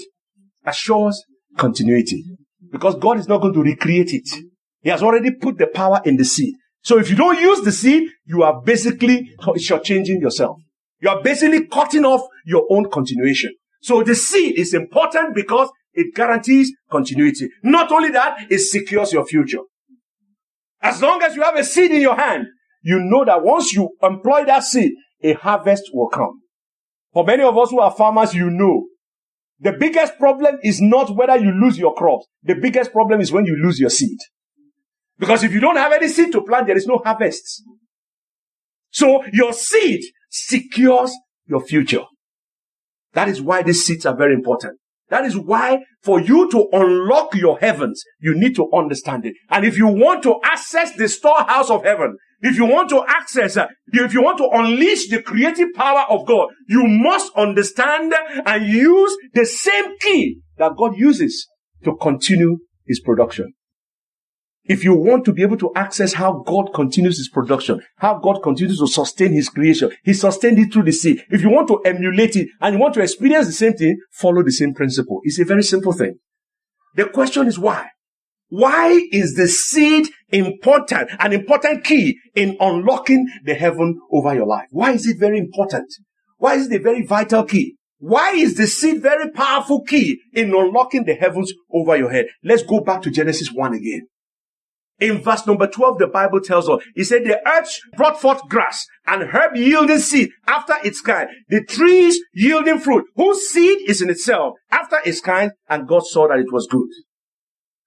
assures 0.65 1.21
continuity 1.57 2.23
because 2.71 2.95
God 2.95 3.17
is 3.17 3.27
not 3.27 3.41
going 3.41 3.53
to 3.53 3.61
recreate 3.61 4.13
it. 4.13 4.29
He 4.81 4.89
has 4.89 5.03
already 5.03 5.31
put 5.31 5.57
the 5.57 5.67
power 5.67 5.99
in 6.05 6.15
the 6.15 6.23
seed. 6.25 6.55
So 6.83 6.97
if 6.97 7.09
you 7.09 7.17
don't 7.17 7.39
use 7.39 7.61
the 7.61 7.73
seed, 7.73 8.09
you 8.25 8.43
are 8.43 8.61
basically 8.61 9.29
changing 9.83 10.21
yourself. 10.21 10.57
You 11.01 11.09
are 11.09 11.21
basically 11.21 11.67
cutting 11.67 12.05
off 12.05 12.21
your 12.45 12.65
own 12.69 12.89
continuation. 12.89 13.51
So 13.81 14.03
the 14.03 14.15
seed 14.15 14.57
is 14.57 14.73
important 14.73 15.35
because 15.35 15.69
it 15.93 16.13
guarantees 16.15 16.71
continuity. 16.91 17.49
Not 17.63 17.91
only 17.91 18.09
that, 18.11 18.51
it 18.51 18.59
secures 18.59 19.13
your 19.13 19.25
future. 19.25 19.61
As 20.81 21.01
long 21.01 21.21
as 21.23 21.35
you 21.35 21.41
have 21.41 21.55
a 21.55 21.63
seed 21.63 21.91
in 21.91 22.01
your 22.01 22.15
hand, 22.15 22.45
you 22.81 22.99
know 22.99 23.25
that 23.25 23.43
once 23.43 23.73
you 23.73 23.89
employ 24.01 24.45
that 24.45 24.63
seed, 24.63 24.93
a 25.21 25.33
harvest 25.33 25.83
will 25.93 26.07
come. 26.07 26.41
For 27.13 27.25
many 27.25 27.43
of 27.43 27.57
us 27.57 27.71
who 27.71 27.79
are 27.79 27.91
farmers, 27.91 28.33
you 28.33 28.49
know 28.49 28.85
the 29.59 29.73
biggest 29.73 30.17
problem 30.17 30.57
is 30.63 30.81
not 30.81 31.15
whether 31.15 31.35
you 31.35 31.51
lose 31.51 31.77
your 31.77 31.93
crops. 31.93 32.25
The 32.43 32.55
biggest 32.55 32.93
problem 32.93 33.19
is 33.19 33.31
when 33.31 33.45
you 33.45 33.57
lose 33.61 33.79
your 33.79 33.89
seed. 33.89 34.17
Because 35.17 35.43
if 35.43 35.51
you 35.51 35.59
don't 35.59 35.75
have 35.75 35.91
any 35.91 36.07
seed 36.07 36.31
to 36.31 36.41
plant, 36.41 36.67
there 36.67 36.77
is 36.77 36.87
no 36.87 37.01
harvest. 37.03 37.63
So 38.91 39.23
your 39.33 39.51
seed 39.51 40.01
secures 40.29 41.13
your 41.45 41.61
future. 41.61 42.03
That 43.13 43.27
is 43.27 43.41
why 43.41 43.63
these 43.63 43.85
seats 43.85 44.05
are 44.05 44.15
very 44.15 44.33
important. 44.33 44.79
That 45.09 45.25
is 45.25 45.37
why 45.37 45.79
for 46.03 46.21
you 46.21 46.49
to 46.51 46.67
unlock 46.71 47.33
your 47.33 47.57
heavens, 47.59 48.03
you 48.19 48.35
need 48.35 48.55
to 48.55 48.69
understand 48.71 49.25
it. 49.25 49.33
And 49.49 49.65
if 49.65 49.77
you 49.77 49.87
want 49.87 50.23
to 50.23 50.39
access 50.43 50.95
the 50.95 51.09
storehouse 51.09 51.69
of 51.69 51.83
heaven, 51.83 52.15
if 52.41 52.55
you 52.57 52.65
want 52.65 52.89
to 52.89 53.03
access, 53.07 53.57
uh, 53.57 53.67
if 53.91 54.13
you 54.13 54.21
want 54.21 54.37
to 54.37 54.47
unleash 54.51 55.09
the 55.09 55.21
creative 55.21 55.69
power 55.75 56.05
of 56.09 56.25
God, 56.25 56.49
you 56.67 56.85
must 56.87 57.33
understand 57.35 58.13
and 58.45 58.65
use 58.65 59.15
the 59.33 59.45
same 59.45 59.97
key 59.99 60.39
that 60.57 60.77
God 60.77 60.95
uses 60.95 61.47
to 61.83 61.95
continue 61.95 62.59
his 62.85 62.99
production. 62.99 63.53
If 64.69 64.83
you 64.83 64.93
want 64.93 65.25
to 65.25 65.33
be 65.33 65.41
able 65.41 65.57
to 65.57 65.71
access 65.75 66.13
how 66.13 66.43
God 66.45 66.73
continues 66.75 67.17
his 67.17 67.27
production, 67.27 67.81
how 67.97 68.19
God 68.19 68.43
continues 68.43 68.77
to 68.77 68.85
sustain 68.85 69.33
his 69.33 69.49
creation, 69.49 69.91
he 70.03 70.13
sustained 70.13 70.59
it 70.59 70.71
through 70.71 70.83
the 70.83 70.91
sea. 70.91 71.23
If 71.31 71.41
you 71.41 71.49
want 71.49 71.67
to 71.69 71.81
emulate 71.85 72.35
it 72.35 72.49
and 72.61 72.75
you 72.75 72.79
want 72.79 72.93
to 72.93 73.01
experience 73.01 73.47
the 73.47 73.53
same 73.53 73.73
thing, 73.73 73.97
follow 74.11 74.43
the 74.43 74.51
same 74.51 74.75
principle. 74.75 75.21
It's 75.23 75.39
a 75.39 75.43
very 75.43 75.63
simple 75.63 75.91
thing. 75.91 76.19
The 76.93 77.05
question 77.05 77.47
is 77.47 77.57
why? 77.57 77.87
Why 78.49 79.07
is 79.11 79.33
the 79.33 79.47
seed 79.47 80.07
important, 80.29 81.09
an 81.17 81.33
important 81.33 81.83
key 81.83 82.19
in 82.35 82.55
unlocking 82.59 83.27
the 83.45 83.55
heaven 83.55 83.99
over 84.11 84.35
your 84.35 84.45
life? 84.45 84.67
Why 84.69 84.91
is 84.91 85.07
it 85.07 85.17
very 85.19 85.39
important? 85.39 85.91
Why 86.37 86.53
is 86.55 86.67
it 86.67 86.79
a 86.79 86.83
very 86.83 87.03
vital 87.03 87.43
key? 87.43 87.75
Why 87.97 88.33
is 88.33 88.55
the 88.55 88.67
seed 88.67 89.01
very 89.01 89.31
powerful 89.31 89.81
key 89.81 90.21
in 90.31 90.53
unlocking 90.53 91.05
the 91.05 91.15
heavens 91.15 91.51
over 91.73 91.97
your 91.97 92.11
head? 92.11 92.27
Let's 92.43 92.61
go 92.61 92.81
back 92.81 93.01
to 93.01 93.09
Genesis 93.09 93.51
1 93.51 93.73
again. 93.73 94.07
In 94.99 95.21
verse 95.21 95.47
number 95.47 95.67
12, 95.67 95.97
the 95.97 96.07
Bible 96.07 96.41
tells 96.41 96.69
us, 96.69 96.81
he 96.93 97.03
said, 97.05 97.23
the 97.23 97.39
earth 97.47 97.79
brought 97.95 98.19
forth 98.19 98.41
grass 98.49 98.85
and 99.07 99.23
herb 99.23 99.55
yielding 99.55 99.99
seed 99.99 100.29
after 100.45 100.73
its 100.83 100.99
kind, 100.99 101.29
the 101.47 101.63
trees 101.63 102.19
yielding 102.33 102.79
fruit, 102.79 103.05
whose 103.15 103.47
seed 103.49 103.89
is 103.89 104.01
in 104.01 104.09
itself 104.09 104.55
after 104.71 104.97
its 105.05 105.21
kind, 105.21 105.51
and 105.69 105.87
God 105.87 106.05
saw 106.05 106.27
that 106.27 106.39
it 106.39 106.51
was 106.51 106.67
good. 106.69 106.89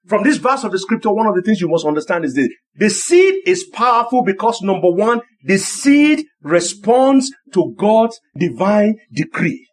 From 0.07 0.25
this 0.25 0.39
verse 0.39 0.65
of 0.65 0.73
the 0.73 0.79
scripture, 0.79 1.13
one 1.13 1.27
of 1.27 1.35
the 1.35 1.43
things 1.43 1.61
you 1.61 1.69
must 1.69 1.87
understand 1.87 2.25
is 2.25 2.35
this. 2.35 2.49
The 2.75 2.91
seed 2.91 3.35
is 3.47 3.65
powerful 3.65 4.25
because 4.25 4.61
number 4.63 4.91
one, 4.91 5.21
the 5.45 5.59
seed 5.59 6.25
responds 6.41 7.31
to 7.53 7.75
God's 7.77 8.19
divine 8.37 8.97
decree. 9.13 9.69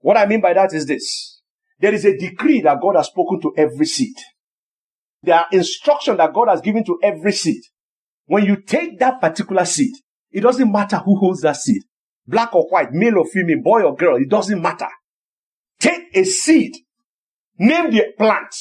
What 0.00 0.16
I 0.16 0.26
mean 0.26 0.40
by 0.40 0.52
that 0.52 0.74
is 0.74 0.86
this. 0.86 1.40
There 1.78 1.94
is 1.94 2.04
a 2.04 2.16
decree 2.16 2.60
that 2.62 2.80
God 2.80 2.96
has 2.96 3.06
spoken 3.06 3.40
to 3.42 3.54
every 3.56 3.86
seed. 3.86 4.16
There 5.26 5.34
are 5.34 5.46
instructions 5.50 6.18
that 6.18 6.32
God 6.32 6.46
has 6.48 6.60
given 6.60 6.84
to 6.84 7.00
every 7.02 7.32
seed. 7.32 7.60
When 8.26 8.44
you 8.44 8.62
take 8.62 9.00
that 9.00 9.20
particular 9.20 9.64
seed, 9.64 9.92
it 10.30 10.40
doesn't 10.40 10.70
matter 10.70 10.98
who 10.98 11.18
holds 11.18 11.40
that 11.40 11.56
seed. 11.56 11.82
Black 12.28 12.54
or 12.54 12.68
white, 12.68 12.92
male 12.92 13.18
or 13.18 13.26
female, 13.26 13.60
boy 13.60 13.82
or 13.82 13.96
girl, 13.96 14.16
it 14.16 14.28
doesn't 14.28 14.62
matter. 14.62 14.86
Take 15.80 16.04
a 16.14 16.22
seed, 16.22 16.76
name 17.58 17.90
the 17.90 18.04
plant. 18.16 18.54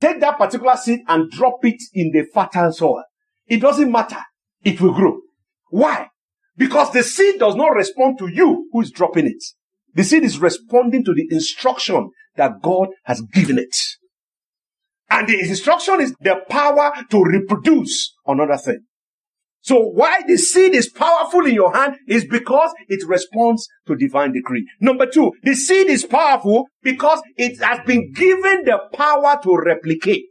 take 0.00 0.20
that 0.20 0.38
particular 0.38 0.76
seed 0.76 1.00
and 1.06 1.30
drop 1.30 1.62
it 1.64 1.82
in 1.92 2.12
the 2.12 2.24
fertile 2.32 2.72
soil. 2.72 3.04
It 3.46 3.60
doesn't 3.60 3.92
matter. 3.92 4.22
It 4.64 4.80
will 4.80 4.94
grow. 4.94 5.18
Why? 5.70 6.08
Because 6.56 6.92
the 6.92 7.02
seed 7.02 7.40
does 7.40 7.56
not 7.56 7.74
respond 7.74 8.18
to 8.20 8.28
you 8.28 8.68
who 8.72 8.80
is 8.80 8.90
dropping 8.90 9.26
it. 9.26 9.44
The 9.94 10.04
seed 10.04 10.24
is 10.24 10.38
responding 10.38 11.04
to 11.04 11.12
the 11.12 11.28
instruction 11.30 12.10
that 12.36 12.62
God 12.62 12.88
has 13.04 13.20
given 13.20 13.58
it. 13.58 13.76
And 15.10 15.28
the 15.28 15.38
instruction 15.40 16.00
is 16.00 16.14
the 16.20 16.42
power 16.48 16.92
to 17.10 17.22
reproduce 17.22 18.14
another 18.26 18.56
thing. 18.56 18.80
So 19.60 19.80
why 19.80 20.20
the 20.26 20.36
seed 20.36 20.74
is 20.74 20.88
powerful 20.88 21.44
in 21.44 21.54
your 21.54 21.74
hand 21.74 21.96
is 22.06 22.24
because 22.24 22.72
it 22.88 23.06
responds 23.06 23.66
to 23.86 23.96
divine 23.96 24.32
decree. 24.32 24.66
Number 24.80 25.06
two, 25.06 25.32
the 25.42 25.54
seed 25.54 25.88
is 25.88 26.04
powerful 26.04 26.66
because 26.82 27.20
it 27.36 27.60
has 27.62 27.80
been 27.84 28.12
given 28.12 28.64
the 28.64 28.78
power 28.92 29.38
to 29.42 29.56
replicate. 29.56 30.30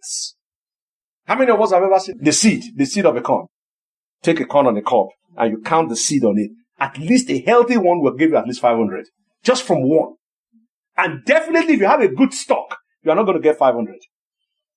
How 1.25 1.37
many 1.37 1.51
of 1.51 1.59
us 1.59 1.71
have 1.71 1.83
ever 1.83 1.99
seen 1.99 2.15
the 2.21 2.31
seed, 2.31 2.63
the 2.75 2.85
seed 2.85 3.05
of 3.05 3.15
a 3.15 3.21
corn? 3.21 3.47
Take 4.23 4.39
a 4.39 4.45
corn 4.45 4.67
on 4.67 4.77
a 4.77 4.81
cob 4.81 5.09
and 5.35 5.51
you 5.51 5.61
count 5.61 5.89
the 5.89 5.95
seed 5.95 6.23
on 6.23 6.39
it 6.39 6.51
at 6.79 6.97
least 6.97 7.29
a 7.29 7.39
healthy 7.39 7.77
one 7.77 8.01
will 8.01 8.13
give 8.13 8.31
you 8.31 8.37
at 8.37 8.45
least 8.45 8.61
500 8.61 9.07
just 9.43 9.63
from 9.63 9.87
one. 9.87 10.13
And 10.95 11.23
definitely 11.25 11.75
if 11.75 11.79
you 11.79 11.87
have 11.87 12.01
a 12.01 12.07
good 12.07 12.33
stock, 12.33 12.77
you 13.03 13.11
are 13.11 13.15
not 13.15 13.23
going 13.23 13.37
to 13.37 13.43
get 13.43 13.57
500. 13.57 13.95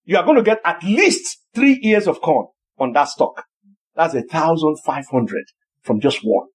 You 0.04 0.16
are 0.16 0.24
going 0.24 0.36
to 0.36 0.42
get 0.42 0.60
at 0.64 0.82
least 0.82 1.38
three 1.54 1.78
years 1.82 2.06
of 2.06 2.20
corn 2.20 2.46
on 2.78 2.92
that 2.92 3.08
stock. 3.08 3.44
That's 3.94 4.14
a 4.14 4.22
thousand 4.22 4.76
five 4.84 5.04
hundred 5.10 5.44
from 5.82 6.00
just 6.00 6.20
one. 6.22 6.46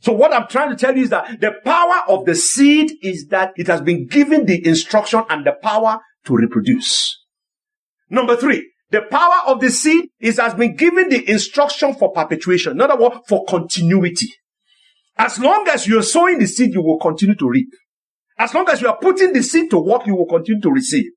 So 0.00 0.12
what 0.12 0.32
I'm 0.32 0.46
trying 0.46 0.70
to 0.70 0.76
tell 0.76 0.96
you 0.96 1.02
is 1.02 1.10
that 1.10 1.40
the 1.40 1.54
power 1.64 2.02
of 2.08 2.24
the 2.24 2.34
seed 2.34 2.92
is 3.02 3.26
that 3.28 3.52
it 3.56 3.66
has 3.66 3.80
been 3.80 4.06
given 4.06 4.46
the 4.46 4.64
instruction 4.64 5.24
and 5.28 5.44
the 5.44 5.54
power 5.60 5.98
to 6.24 6.36
reproduce. 6.36 7.24
Number 8.08 8.36
three, 8.36 8.70
the 8.90 9.02
power 9.02 9.40
of 9.46 9.60
the 9.60 9.70
seed 9.70 10.08
is 10.20 10.38
has 10.38 10.54
been 10.54 10.76
given 10.76 11.08
the 11.08 11.28
instruction 11.28 11.94
for 11.94 12.12
perpetuation. 12.12 12.72
In 12.72 12.80
other 12.80 12.96
words, 12.96 13.16
for 13.28 13.44
continuity. 13.46 14.28
As 15.16 15.38
long 15.40 15.66
as 15.68 15.88
you're 15.88 16.02
sowing 16.02 16.38
the 16.38 16.46
seed, 16.46 16.72
you 16.72 16.82
will 16.82 16.98
continue 16.98 17.34
to 17.34 17.48
reap. 17.48 17.68
As 18.38 18.54
long 18.54 18.68
as 18.68 18.80
you 18.80 18.86
are 18.86 18.98
putting 18.98 19.32
the 19.32 19.42
seed 19.42 19.68
to 19.70 19.78
work, 19.80 20.06
you 20.06 20.14
will 20.14 20.26
continue 20.26 20.60
to 20.60 20.70
receive. 20.70 21.10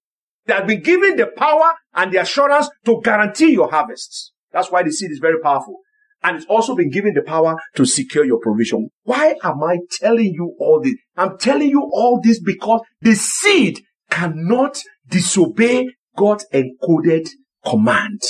They 0.46 0.54
have 0.54 0.68
been 0.68 0.82
given 0.82 1.18
the 1.18 1.28
power 1.28 1.74
and 1.94 2.12
the 2.12 2.22
assurance 2.22 2.70
to 2.86 3.02
guarantee 3.04 3.52
your 3.52 3.70
harvests. 3.70 4.32
That's 4.52 4.72
why 4.72 4.84
the 4.84 4.92
seed 4.92 5.12
is 5.12 5.20
very 5.20 5.40
powerful. 5.40 5.78
And 6.24 6.38
it's 6.38 6.46
also 6.46 6.76
been 6.76 6.92
given 6.92 7.14
the 7.14 7.24
power 7.24 7.56
to 7.76 7.86
secure 7.86 8.26
your 8.26 8.40
provision. 8.40 8.90
Why 9.04 9.36
am 9.44 9.64
I 9.64 9.80
telling 9.92 10.34
you 10.34 10.56
all 10.60 10.82
this? 10.82 10.96
I'm 11.18 11.38
telling 11.38 11.70
you 11.70 11.90
all 11.92 12.22
this 12.22 12.40
because 12.40 12.82
the 13.02 13.16
seed 13.16 13.82
cannot 14.10 14.82
disobey 15.08 15.90
God's 16.16 16.46
encoded 16.54 17.30
command. 17.66 18.22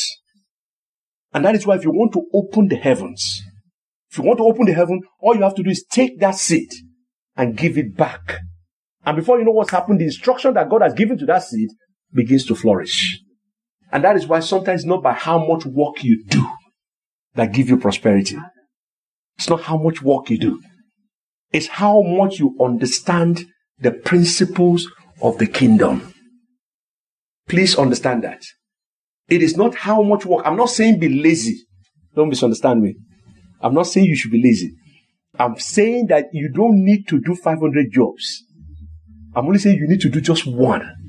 And 1.33 1.45
that 1.45 1.55
is 1.55 1.65
why 1.65 1.75
if 1.75 1.83
you 1.83 1.91
want 1.91 2.13
to 2.13 2.25
open 2.33 2.67
the 2.67 2.75
heavens, 2.75 3.41
if 4.09 4.17
you 4.17 4.23
want 4.23 4.39
to 4.39 4.45
open 4.45 4.65
the 4.65 4.73
heaven, 4.73 5.01
all 5.19 5.35
you 5.35 5.43
have 5.43 5.55
to 5.55 5.63
do 5.63 5.69
is 5.69 5.85
take 5.89 6.19
that 6.19 6.35
seed 6.35 6.69
and 7.35 7.57
give 7.57 7.77
it 7.77 7.95
back. 7.95 8.39
And 9.05 9.17
before 9.17 9.39
you 9.39 9.45
know 9.45 9.51
what's 9.51 9.71
happened, 9.71 9.99
the 9.99 10.05
instruction 10.05 10.53
that 10.53 10.69
God 10.69 10.81
has 10.81 10.93
given 10.93 11.17
to 11.17 11.25
that 11.25 11.43
seed 11.43 11.69
begins 12.13 12.45
to 12.45 12.55
flourish. 12.55 13.21
And 13.91 14.03
that 14.03 14.15
is 14.15 14.27
why 14.27 14.39
sometimes 14.39 14.85
not 14.85 15.03
by 15.03 15.13
how 15.13 15.45
much 15.45 15.65
work 15.65 16.03
you 16.03 16.23
do 16.25 16.47
that 17.35 17.53
give 17.53 17.69
you 17.69 17.77
prosperity. 17.77 18.37
It's 19.37 19.49
not 19.49 19.61
how 19.61 19.77
much 19.77 20.01
work 20.01 20.29
you 20.29 20.37
do. 20.37 20.61
It's 21.51 21.67
how 21.67 22.01
much 22.01 22.39
you 22.39 22.55
understand 22.61 23.45
the 23.79 23.91
principles 23.91 24.87
of 25.21 25.37
the 25.37 25.47
kingdom. 25.47 26.13
Please 27.49 27.75
understand 27.77 28.23
that. 28.23 28.43
It 29.27 29.41
is 29.41 29.57
not 29.57 29.75
how 29.75 30.01
much 30.01 30.25
work. 30.25 30.45
I'm 30.45 30.55
not 30.55 30.69
saying 30.69 30.99
be 30.99 31.09
lazy. 31.09 31.57
Don't 32.15 32.29
misunderstand 32.29 32.81
me. 32.81 32.95
I'm 33.61 33.73
not 33.73 33.87
saying 33.87 34.05
you 34.05 34.15
should 34.15 34.31
be 34.31 34.41
lazy. 34.43 34.73
I'm 35.37 35.57
saying 35.57 36.07
that 36.07 36.25
you 36.33 36.49
don't 36.49 36.83
need 36.83 37.07
to 37.07 37.19
do 37.19 37.35
500 37.35 37.91
jobs. 37.91 38.43
I'm 39.33 39.45
only 39.45 39.59
saying 39.59 39.77
you 39.77 39.87
need 39.87 40.01
to 40.01 40.09
do 40.09 40.19
just 40.19 40.45
one. 40.45 41.00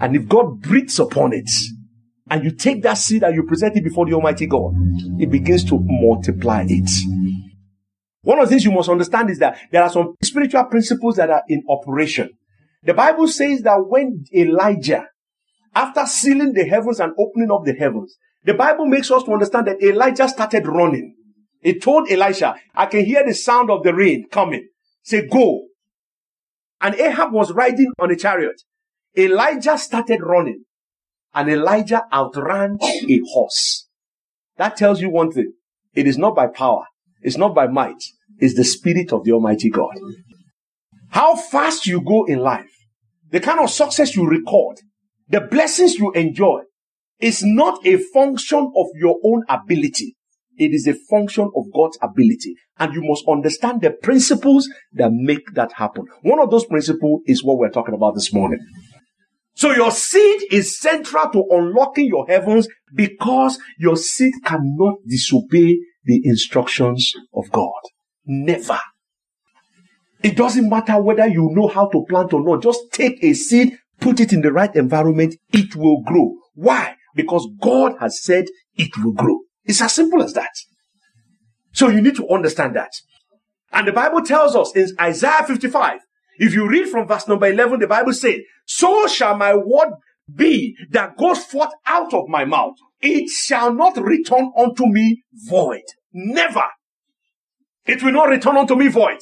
And 0.00 0.16
if 0.16 0.26
God 0.28 0.60
breathes 0.60 0.98
upon 0.98 1.32
it, 1.32 1.50
and 2.30 2.44
you 2.44 2.52
take 2.52 2.82
that 2.82 2.94
seed 2.94 3.24
and 3.24 3.34
you 3.34 3.42
present 3.42 3.76
it 3.76 3.84
before 3.84 4.06
the 4.06 4.14
Almighty 4.14 4.46
God, 4.46 4.72
it 5.18 5.30
begins 5.30 5.64
to 5.64 5.78
multiply 5.82 6.64
it. 6.66 6.88
One 8.22 8.38
of 8.38 8.46
the 8.46 8.50
things 8.50 8.64
you 8.64 8.70
must 8.70 8.88
understand 8.88 9.30
is 9.30 9.38
that 9.40 9.58
there 9.72 9.82
are 9.82 9.90
some 9.90 10.14
spiritual 10.22 10.64
principles 10.64 11.16
that 11.16 11.30
are 11.30 11.42
in 11.48 11.64
operation. 11.68 12.30
The 12.82 12.94
Bible 12.94 13.26
says 13.26 13.62
that 13.62 13.76
when 13.86 14.24
Elijah, 14.34 15.08
after 15.74 16.06
sealing 16.06 16.52
the 16.52 16.64
heavens 16.64 17.00
and 17.00 17.12
opening 17.18 17.50
up 17.50 17.64
the 17.64 17.74
heavens, 17.74 18.16
the 18.44 18.54
Bible 18.54 18.86
makes 18.86 19.10
us 19.10 19.22
to 19.24 19.32
understand 19.32 19.66
that 19.66 19.82
Elijah 19.82 20.28
started 20.28 20.66
running. 20.66 21.14
It 21.62 21.82
told 21.82 22.10
Elisha, 22.10 22.54
I 22.74 22.86
can 22.86 23.04
hear 23.04 23.24
the 23.26 23.34
sound 23.34 23.70
of 23.70 23.82
the 23.82 23.94
rain 23.94 24.26
coming. 24.30 24.68
Say, 25.02 25.26
go. 25.26 25.66
And 26.80 26.94
Ahab 26.94 27.32
was 27.32 27.52
riding 27.52 27.92
on 27.98 28.10
a 28.10 28.16
chariot. 28.16 28.62
Elijah 29.16 29.78
started 29.78 30.20
running 30.22 30.64
and 31.34 31.48
Elijah 31.48 32.02
outran 32.12 32.78
a 32.80 33.20
horse. 33.32 33.88
That 34.56 34.76
tells 34.76 35.00
you 35.00 35.10
one 35.10 35.32
thing. 35.32 35.52
It 35.94 36.06
is 36.06 36.18
not 36.18 36.34
by 36.36 36.46
power. 36.46 36.84
It's 37.22 37.36
not 37.36 37.54
by 37.54 37.66
might. 37.66 38.02
It's 38.38 38.54
the 38.54 38.64
spirit 38.64 39.12
of 39.12 39.24
the 39.24 39.32
Almighty 39.32 39.70
God. 39.70 39.94
How 41.10 41.34
fast 41.34 41.86
you 41.86 42.00
go 42.00 42.24
in 42.24 42.38
life, 42.38 42.70
the 43.30 43.40
kind 43.40 43.60
of 43.60 43.70
success 43.70 44.14
you 44.14 44.28
record, 44.28 44.78
the 45.28 45.40
blessings 45.40 45.94
you 45.94 46.12
enjoy 46.12 46.62
is 47.20 47.42
not 47.44 47.84
a 47.86 47.98
function 48.12 48.72
of 48.76 48.86
your 48.94 49.18
own 49.24 49.44
ability. 49.48 50.16
It 50.56 50.72
is 50.72 50.86
a 50.86 50.94
function 51.08 51.50
of 51.56 51.64
God's 51.74 51.98
ability. 52.02 52.54
And 52.78 52.94
you 52.94 53.02
must 53.02 53.24
understand 53.28 53.80
the 53.80 53.90
principles 53.90 54.68
that 54.92 55.10
make 55.12 55.54
that 55.54 55.72
happen. 55.72 56.04
One 56.22 56.40
of 56.40 56.50
those 56.50 56.66
principles 56.66 57.22
is 57.26 57.44
what 57.44 57.58
we're 57.58 57.70
talking 57.70 57.94
about 57.94 58.14
this 58.14 58.32
morning. 58.32 58.58
So 59.54 59.72
your 59.72 59.90
seed 59.90 60.52
is 60.52 60.78
central 60.78 61.30
to 61.30 61.44
unlocking 61.50 62.06
your 62.06 62.26
heavens 62.26 62.68
because 62.94 63.58
your 63.78 63.96
seed 63.96 64.32
cannot 64.44 64.94
disobey 65.06 65.78
the 66.04 66.20
instructions 66.24 67.12
of 67.34 67.50
God. 67.50 67.80
Never. 68.24 68.78
It 70.22 70.36
doesn't 70.36 70.68
matter 70.68 71.00
whether 71.00 71.26
you 71.26 71.50
know 71.52 71.68
how 71.68 71.88
to 71.88 72.04
plant 72.08 72.32
or 72.32 72.42
not. 72.42 72.62
Just 72.62 72.92
take 72.92 73.22
a 73.22 73.32
seed, 73.32 73.76
put 74.00 74.20
it 74.20 74.32
in 74.32 74.42
the 74.42 74.52
right 74.52 74.74
environment, 74.74 75.34
it 75.52 75.74
will 75.76 76.02
grow. 76.02 76.34
Why? 76.54 76.96
Because 77.14 77.48
God 77.60 77.94
has 78.00 78.22
said 78.22 78.46
it 78.76 78.90
will 79.02 79.12
grow. 79.12 79.38
It's 79.64 79.80
as 79.80 79.94
simple 79.94 80.22
as 80.22 80.34
that. 80.34 80.50
So 81.72 81.88
you 81.88 82.00
need 82.00 82.16
to 82.16 82.28
understand 82.28 82.76
that. 82.76 82.90
And 83.72 83.86
the 83.86 83.92
Bible 83.92 84.22
tells 84.22 84.56
us 84.56 84.74
in 84.74 84.88
Isaiah 85.00 85.44
55, 85.46 86.00
if 86.40 86.54
you 86.54 86.66
read 86.66 86.88
from 86.88 87.06
verse 87.06 87.28
number 87.28 87.46
11, 87.48 87.80
the 87.80 87.86
Bible 87.86 88.14
says, 88.14 88.36
So 88.64 89.06
shall 89.06 89.36
my 89.36 89.54
word 89.54 89.90
be 90.34 90.74
that 90.90 91.18
goes 91.18 91.44
forth 91.44 91.68
out 91.84 92.14
of 92.14 92.28
my 92.28 92.46
mouth. 92.46 92.76
It 93.02 93.28
shall 93.28 93.74
not 93.74 94.02
return 94.02 94.50
unto 94.56 94.86
me 94.86 95.22
void. 95.34 95.82
Never. 96.14 96.64
It 97.84 98.02
will 98.02 98.12
not 98.12 98.30
return 98.30 98.56
unto 98.56 98.74
me 98.74 98.88
void. 98.88 99.18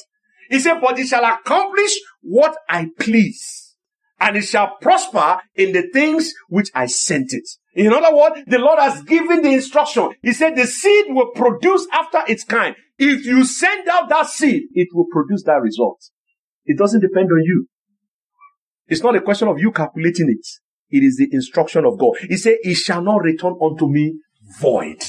He 0.49 0.61
said, 0.61 0.79
but 0.79 0.97
it 0.97 1.07
shall 1.07 1.25
accomplish 1.25 1.99
what 2.21 2.55
I 2.69 2.87
please. 2.97 3.75
And 4.21 4.37
it 4.37 4.43
shall 4.43 4.77
prosper 4.79 5.41
in 5.55 5.73
the 5.73 5.89
things 5.91 6.33
which 6.47 6.69
I 6.73 6.85
sent 6.85 7.33
it. 7.33 7.49
In 7.73 7.91
other 7.91 8.15
words, 8.15 8.43
the 8.47 8.59
Lord 8.59 8.79
has 8.79 9.03
given 9.03 9.41
the 9.41 9.51
instruction. 9.51 10.11
He 10.23 10.31
said 10.31 10.55
the 10.55 10.67
seed 10.67 11.07
will 11.09 11.31
produce 11.31 11.85
after 11.91 12.21
its 12.29 12.45
kind. 12.45 12.77
If 12.97 13.25
you 13.25 13.43
send 13.43 13.89
out 13.89 14.07
that 14.07 14.27
seed, 14.27 14.69
it 14.73 14.87
will 14.93 15.07
produce 15.11 15.43
that 15.43 15.61
result. 15.61 16.01
It 16.69 16.77
doesn't 16.77 17.01
depend 17.01 17.31
on 17.31 17.41
you. 17.43 17.65
It's 18.87 19.01
not 19.01 19.15
a 19.15 19.21
question 19.21 19.47
of 19.47 19.57
you 19.57 19.71
calculating 19.71 20.29
it. 20.29 20.47
It 20.95 21.03
is 21.03 21.17
the 21.17 21.27
instruction 21.31 21.83
of 21.83 21.97
God. 21.97 22.13
He 22.29 22.37
said, 22.37 22.57
it 22.61 22.75
shall 22.75 23.01
not 23.01 23.23
return 23.23 23.55
unto 23.59 23.87
me 23.89 24.19
void. 24.59 25.01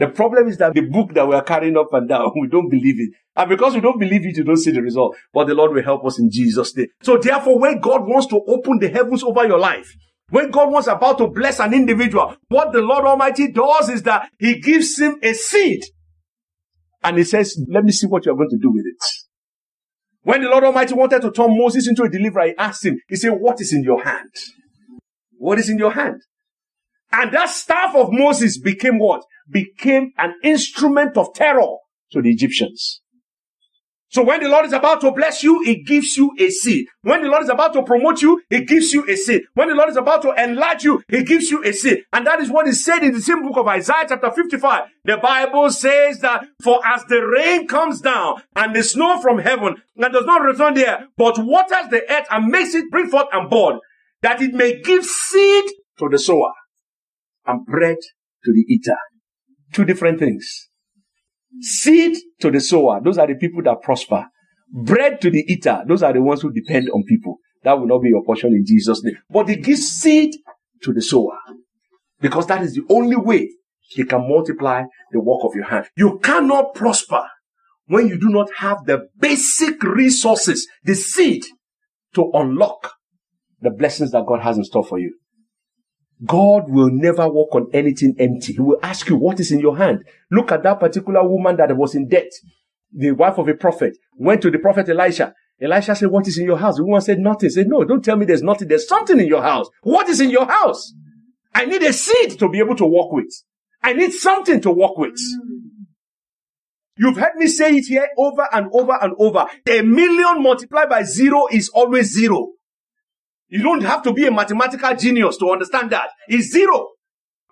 The 0.00 0.08
problem 0.08 0.48
is 0.48 0.56
that 0.58 0.74
the 0.74 0.80
book 0.80 1.14
that 1.14 1.28
we 1.28 1.36
are 1.36 1.44
carrying 1.44 1.76
up 1.76 1.92
and 1.92 2.08
down, 2.08 2.32
we 2.40 2.48
don't 2.48 2.68
believe 2.68 2.96
it. 2.98 3.10
And 3.36 3.48
because 3.48 3.74
we 3.74 3.80
don't 3.80 4.00
believe 4.00 4.26
it, 4.26 4.36
you 4.36 4.42
don't 4.42 4.56
see 4.56 4.72
the 4.72 4.82
result. 4.82 5.16
But 5.32 5.46
the 5.46 5.54
Lord 5.54 5.72
will 5.72 5.84
help 5.84 6.04
us 6.04 6.18
in 6.18 6.30
Jesus' 6.32 6.76
name. 6.76 6.88
So 7.00 7.16
therefore, 7.16 7.60
when 7.60 7.78
God 7.78 8.00
wants 8.02 8.26
to 8.28 8.40
open 8.48 8.80
the 8.80 8.88
heavens 8.88 9.22
over 9.22 9.46
your 9.46 9.60
life, 9.60 9.94
when 10.30 10.50
God 10.50 10.72
wants 10.72 10.88
about 10.88 11.18
to 11.18 11.28
bless 11.28 11.60
an 11.60 11.74
individual, 11.74 12.34
what 12.48 12.72
the 12.72 12.80
Lord 12.80 13.04
Almighty 13.04 13.52
does 13.52 13.88
is 13.88 14.02
that 14.02 14.30
He 14.40 14.58
gives 14.58 14.98
him 14.98 15.16
a 15.22 15.32
seed. 15.32 15.84
And 17.04 17.18
He 17.18 17.24
says, 17.24 17.56
let 17.68 17.84
me 17.84 17.92
see 17.92 18.08
what 18.08 18.26
you're 18.26 18.36
going 18.36 18.50
to 18.50 18.58
do 18.60 18.72
with 18.72 18.84
it. 18.84 19.21
When 20.22 20.42
the 20.42 20.48
Lord 20.48 20.64
Almighty 20.64 20.94
wanted 20.94 21.22
to 21.22 21.32
turn 21.32 21.58
Moses 21.58 21.88
into 21.88 22.04
a 22.04 22.08
deliverer, 22.08 22.46
he 22.46 22.54
asked 22.56 22.84
him, 22.84 22.98
he 23.08 23.16
said, 23.16 23.30
what 23.32 23.60
is 23.60 23.72
in 23.72 23.82
your 23.82 24.04
hand? 24.04 24.30
What 25.36 25.58
is 25.58 25.68
in 25.68 25.78
your 25.78 25.92
hand? 25.92 26.22
And 27.10 27.32
that 27.32 27.50
staff 27.50 27.94
of 27.94 28.08
Moses 28.12 28.58
became 28.58 28.98
what? 28.98 29.22
Became 29.50 30.12
an 30.16 30.34
instrument 30.42 31.16
of 31.16 31.34
terror 31.34 31.76
to 32.12 32.22
the 32.22 32.30
Egyptians. 32.30 33.01
So 34.12 34.22
when 34.22 34.42
the 34.42 34.48
Lord 34.48 34.66
is 34.66 34.74
about 34.74 35.00
to 35.00 35.10
bless 35.10 35.42
you, 35.42 35.62
He 35.64 35.82
gives 35.82 36.18
you 36.18 36.32
a 36.38 36.50
seed. 36.50 36.86
When 37.00 37.22
the 37.22 37.28
Lord 37.28 37.44
is 37.44 37.48
about 37.48 37.72
to 37.72 37.82
promote 37.82 38.20
you, 38.20 38.42
He 38.50 38.62
gives 38.64 38.92
you 38.92 39.08
a 39.08 39.16
seed. 39.16 39.44
When 39.54 39.68
the 39.68 39.74
Lord 39.74 39.88
is 39.88 39.96
about 39.96 40.20
to 40.22 40.34
enlarge 40.36 40.84
you, 40.84 41.02
He 41.08 41.24
gives 41.24 41.50
you 41.50 41.64
a 41.64 41.72
seed. 41.72 42.04
And 42.12 42.26
that 42.26 42.38
is 42.38 42.50
what 42.50 42.68
is 42.68 42.84
said 42.84 43.02
in 43.02 43.14
the 43.14 43.22
same 43.22 43.42
book 43.42 43.56
of 43.56 43.66
Isaiah 43.66 44.04
chapter 44.06 44.30
55. 44.30 44.84
The 45.06 45.16
Bible 45.16 45.70
says 45.70 46.20
that 46.20 46.44
for 46.62 46.86
as 46.86 47.04
the 47.04 47.26
rain 47.26 47.66
comes 47.66 48.02
down 48.02 48.42
and 48.54 48.76
the 48.76 48.82
snow 48.82 49.18
from 49.22 49.38
heaven 49.38 49.76
and 49.96 50.12
does 50.12 50.26
not 50.26 50.42
return 50.42 50.74
there, 50.74 51.06
but 51.16 51.38
waters 51.38 51.88
the 51.90 52.02
earth 52.12 52.26
and 52.30 52.48
makes 52.48 52.74
it 52.74 52.90
bring 52.90 53.08
forth 53.08 53.28
and 53.32 53.48
bud, 53.48 53.78
that 54.20 54.42
it 54.42 54.52
may 54.52 54.78
give 54.82 55.06
seed 55.06 55.64
to 55.98 56.08
the 56.10 56.18
sower 56.18 56.52
and 57.46 57.64
bread 57.64 57.96
to 58.44 58.52
the 58.52 58.64
eater. 58.68 58.96
Two 59.72 59.86
different 59.86 60.18
things. 60.18 60.68
Seed 61.60 62.16
to 62.40 62.50
the 62.50 62.60
sower, 62.60 63.00
those 63.02 63.18
are 63.18 63.26
the 63.26 63.34
people 63.34 63.62
that 63.62 63.82
prosper. 63.82 64.26
Bread 64.70 65.20
to 65.20 65.30
the 65.30 65.44
eater, 65.48 65.82
those 65.86 66.02
are 66.02 66.12
the 66.12 66.22
ones 66.22 66.42
who 66.42 66.52
depend 66.52 66.88
on 66.90 67.04
people. 67.04 67.36
That 67.62 67.78
will 67.78 67.86
not 67.86 68.02
be 68.02 68.08
your 68.08 68.24
portion 68.24 68.52
in 68.52 68.64
Jesus' 68.66 69.04
name. 69.04 69.16
But 69.30 69.48
he 69.48 69.56
gives 69.56 69.86
seed 69.86 70.34
to 70.82 70.92
the 70.92 71.02
sower. 71.02 71.38
Because 72.20 72.46
that 72.46 72.62
is 72.62 72.74
the 72.74 72.82
only 72.88 73.16
way 73.16 73.50
he 73.80 74.04
can 74.04 74.28
multiply 74.28 74.84
the 75.10 75.20
work 75.20 75.44
of 75.44 75.54
your 75.54 75.66
hand. 75.66 75.86
You 75.96 76.18
cannot 76.22 76.74
prosper 76.74 77.22
when 77.86 78.08
you 78.08 78.18
do 78.18 78.28
not 78.28 78.48
have 78.56 78.84
the 78.86 79.08
basic 79.18 79.82
resources, 79.82 80.66
the 80.84 80.94
seed 80.94 81.44
to 82.14 82.30
unlock 82.32 82.94
the 83.60 83.70
blessings 83.70 84.12
that 84.12 84.26
God 84.26 84.40
has 84.40 84.56
in 84.56 84.64
store 84.64 84.84
for 84.84 84.98
you. 84.98 85.16
God 86.24 86.70
will 86.70 86.90
never 86.90 87.28
work 87.28 87.54
on 87.54 87.68
anything 87.72 88.14
empty. 88.18 88.52
He 88.52 88.60
will 88.60 88.78
ask 88.82 89.08
you 89.08 89.16
what 89.16 89.40
is 89.40 89.50
in 89.50 89.60
your 89.60 89.76
hand. 89.76 90.04
Look 90.30 90.52
at 90.52 90.62
that 90.62 90.78
particular 90.78 91.26
woman 91.26 91.56
that 91.56 91.76
was 91.76 91.94
in 91.94 92.08
debt. 92.08 92.30
The 92.92 93.12
wife 93.12 93.38
of 93.38 93.48
a 93.48 93.54
prophet 93.54 93.96
went 94.16 94.42
to 94.42 94.50
the 94.50 94.58
prophet 94.58 94.88
Elisha. 94.88 95.34
Elisha 95.60 95.94
said, 95.96 96.10
what 96.10 96.26
is 96.28 96.38
in 96.38 96.44
your 96.44 96.58
house? 96.58 96.76
The 96.76 96.84
woman 96.84 97.00
said, 97.00 97.18
nothing. 97.18 97.48
He 97.48 97.54
said, 97.54 97.68
no, 97.68 97.84
don't 97.84 98.04
tell 98.04 98.16
me 98.16 98.26
there's 98.26 98.42
nothing. 98.42 98.68
There's 98.68 98.86
something 98.86 99.18
in 99.18 99.26
your 99.26 99.42
house. 99.42 99.68
What 99.82 100.08
is 100.08 100.20
in 100.20 100.30
your 100.30 100.46
house? 100.46 100.92
I 101.54 101.64
need 101.64 101.82
a 101.82 101.92
seed 101.92 102.38
to 102.38 102.48
be 102.48 102.58
able 102.58 102.76
to 102.76 102.86
work 102.86 103.12
with. 103.12 103.32
I 103.82 103.92
need 103.92 104.12
something 104.12 104.60
to 104.60 104.70
work 104.70 104.96
with. 104.96 105.18
You've 106.96 107.16
heard 107.16 107.34
me 107.36 107.46
say 107.46 107.76
it 107.76 107.86
here 107.86 108.08
over 108.16 108.46
and 108.52 108.68
over 108.72 108.96
and 109.00 109.14
over. 109.18 109.46
A 109.68 109.82
million 109.82 110.42
multiplied 110.42 110.88
by 110.88 111.02
zero 111.02 111.46
is 111.50 111.68
always 111.70 112.12
zero. 112.12 112.52
You 113.52 113.62
don't 113.62 113.82
have 113.82 114.02
to 114.04 114.14
be 114.14 114.26
a 114.26 114.30
mathematical 114.30 114.96
genius 114.96 115.36
to 115.36 115.50
understand 115.50 115.90
that. 115.90 116.08
It's 116.26 116.50
zero. 116.50 116.88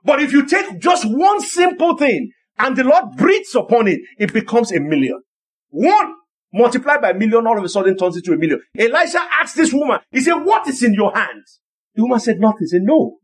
But 0.02 0.22
if 0.22 0.32
you 0.32 0.46
take 0.46 0.80
just 0.80 1.04
one 1.06 1.42
simple 1.42 1.94
thing 1.98 2.30
and 2.58 2.74
the 2.74 2.84
Lord 2.84 3.18
breathes 3.18 3.54
upon 3.54 3.86
it, 3.86 4.00
it 4.18 4.32
becomes 4.32 4.72
a 4.72 4.80
million. 4.80 5.20
One 5.68 6.14
multiplied 6.54 7.02
by 7.02 7.10
a 7.10 7.14
million 7.14 7.46
all 7.46 7.58
of 7.58 7.62
a 7.64 7.68
sudden 7.68 7.98
turns 7.98 8.16
into 8.16 8.32
a 8.32 8.38
million. 8.38 8.62
Elisha 8.78 9.20
asked 9.42 9.56
this 9.56 9.74
woman, 9.74 9.98
he 10.10 10.22
said, 10.22 10.36
what 10.36 10.66
is 10.66 10.82
in 10.82 10.94
your 10.94 11.14
hands? 11.14 11.60
The 11.94 12.00
woman 12.00 12.18
said 12.18 12.40
nothing. 12.40 12.60
He 12.60 12.68
said, 12.68 12.82
no, 12.82 13.18